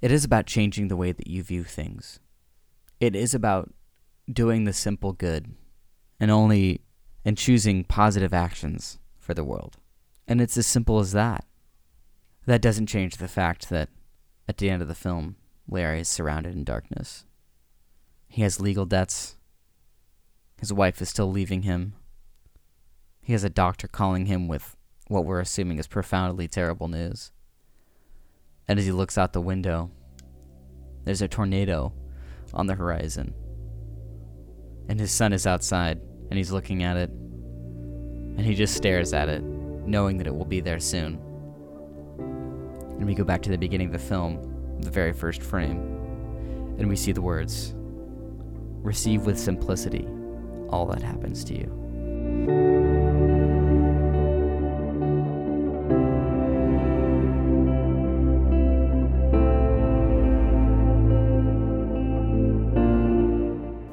It 0.00 0.10
is 0.10 0.24
about 0.24 0.46
changing 0.46 0.88
the 0.88 0.96
way 0.96 1.12
that 1.12 1.26
you 1.26 1.42
view 1.42 1.64
things. 1.64 2.18
It 2.98 3.14
is 3.14 3.34
about 3.34 3.72
doing 4.30 4.64
the 4.64 4.72
simple 4.72 5.12
good 5.12 5.54
and 6.18 6.30
only 6.30 6.82
and 7.24 7.38
choosing 7.38 7.84
positive 7.84 8.34
actions 8.34 8.98
for 9.18 9.34
the 9.34 9.44
world. 9.44 9.76
And 10.26 10.40
it's 10.40 10.56
as 10.56 10.66
simple 10.66 10.98
as 10.98 11.12
that. 11.12 11.44
That 12.46 12.62
doesn't 12.62 12.86
change 12.86 13.16
the 13.16 13.28
fact 13.28 13.70
that 13.70 13.88
at 14.48 14.58
the 14.58 14.70
end 14.70 14.82
of 14.82 14.88
the 14.88 14.94
film, 14.94 15.36
Larry 15.68 16.00
is 16.00 16.08
surrounded 16.08 16.54
in 16.54 16.64
darkness. 16.64 17.24
He 18.28 18.42
has 18.42 18.60
legal 18.60 18.86
debts 18.86 19.36
his 20.62 20.72
wife 20.72 21.02
is 21.02 21.08
still 21.08 21.28
leaving 21.28 21.62
him. 21.62 21.94
He 23.20 23.32
has 23.32 23.42
a 23.42 23.50
doctor 23.50 23.88
calling 23.88 24.26
him 24.26 24.46
with 24.46 24.76
what 25.08 25.24
we're 25.24 25.40
assuming 25.40 25.80
is 25.80 25.88
profoundly 25.88 26.46
terrible 26.46 26.86
news. 26.86 27.32
And 28.68 28.78
as 28.78 28.84
he 28.84 28.92
looks 28.92 29.18
out 29.18 29.32
the 29.32 29.40
window, 29.40 29.90
there's 31.02 31.20
a 31.20 31.26
tornado 31.26 31.92
on 32.54 32.68
the 32.68 32.76
horizon. 32.76 33.34
And 34.88 35.00
his 35.00 35.10
son 35.10 35.32
is 35.32 35.48
outside, 35.48 36.00
and 36.30 36.38
he's 36.38 36.52
looking 36.52 36.84
at 36.84 36.96
it. 36.96 37.10
And 37.10 38.42
he 38.42 38.54
just 38.54 38.76
stares 38.76 39.12
at 39.12 39.28
it, 39.28 39.42
knowing 39.42 40.18
that 40.18 40.28
it 40.28 40.34
will 40.34 40.44
be 40.44 40.60
there 40.60 40.78
soon. 40.78 41.20
And 42.96 43.06
we 43.06 43.14
go 43.14 43.24
back 43.24 43.42
to 43.42 43.50
the 43.50 43.58
beginning 43.58 43.88
of 43.88 43.92
the 43.92 43.98
film, 43.98 44.78
the 44.80 44.90
very 44.90 45.12
first 45.12 45.42
frame, 45.42 45.78
and 46.78 46.88
we 46.88 46.96
see 46.96 47.12
the 47.12 47.22
words 47.22 47.74
Receive 48.82 49.26
with 49.26 49.38
simplicity 49.38 50.08
all 50.70 50.86
that 50.86 51.02
happens 51.02 51.44
to 51.44 51.54
you. 51.54 52.72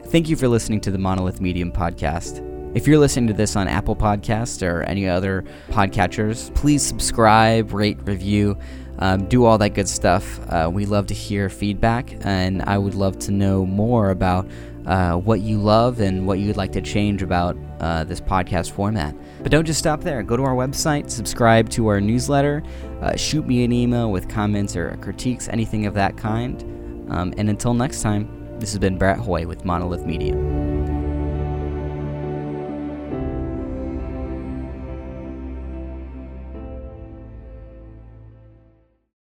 Thank 0.07 0.27
you 0.27 0.35
for 0.35 0.47
listening 0.47 0.81
to 0.81 0.91
the 0.91 0.97
Monolith 0.97 1.39
Medium 1.39 1.71
podcast. 1.71 2.45
If 2.75 2.87
you're 2.87 2.97
listening 2.97 3.27
to 3.27 3.33
this 3.33 3.55
on 3.55 3.67
Apple 3.67 3.95
Podcasts 3.95 4.67
or 4.67 4.81
any 4.83 5.07
other 5.07 5.43
podcatchers, 5.69 6.53
please 6.55 6.83
subscribe, 6.83 7.73
rate, 7.73 7.99
review, 8.03 8.57
um, 8.99 9.27
do 9.27 9.45
all 9.45 9.57
that 9.57 9.69
good 9.69 9.89
stuff. 9.89 10.39
Uh, 10.49 10.69
we 10.71 10.85
love 10.85 11.07
to 11.07 11.13
hear 11.13 11.49
feedback, 11.49 12.15
and 12.21 12.61
I 12.63 12.77
would 12.77 12.95
love 12.95 13.17
to 13.19 13.31
know 13.31 13.65
more 13.65 14.11
about 14.11 14.47
uh, 14.85 15.15
what 15.15 15.41
you 15.41 15.57
love 15.57 15.99
and 15.99 16.25
what 16.25 16.39
you'd 16.39 16.57
like 16.57 16.71
to 16.73 16.81
change 16.81 17.21
about 17.21 17.57
uh, 17.79 18.03
this 18.03 18.19
podcast 18.19 18.71
format. 18.71 19.15
But 19.41 19.51
don't 19.51 19.65
just 19.65 19.79
stop 19.79 20.01
there. 20.01 20.23
Go 20.23 20.35
to 20.35 20.43
our 20.43 20.55
website, 20.55 21.09
subscribe 21.09 21.69
to 21.71 21.87
our 21.87 22.01
newsletter, 22.01 22.63
uh, 23.01 23.15
shoot 23.15 23.45
me 23.45 23.63
an 23.63 23.71
email 23.71 24.11
with 24.11 24.27
comments 24.27 24.75
or 24.75 24.97
critiques, 25.01 25.47
anything 25.47 25.85
of 25.85 25.93
that 25.93 26.17
kind. 26.17 26.61
Um, 27.09 27.33
and 27.37 27.49
until 27.49 27.73
next 27.73 28.01
time, 28.01 28.57
this 28.59 28.71
has 28.71 28.79
been 28.79 28.97
Brett 28.97 29.17
Hoy 29.17 29.47
with 29.47 29.63
Monolith 29.63 30.05
Media. 30.05 30.68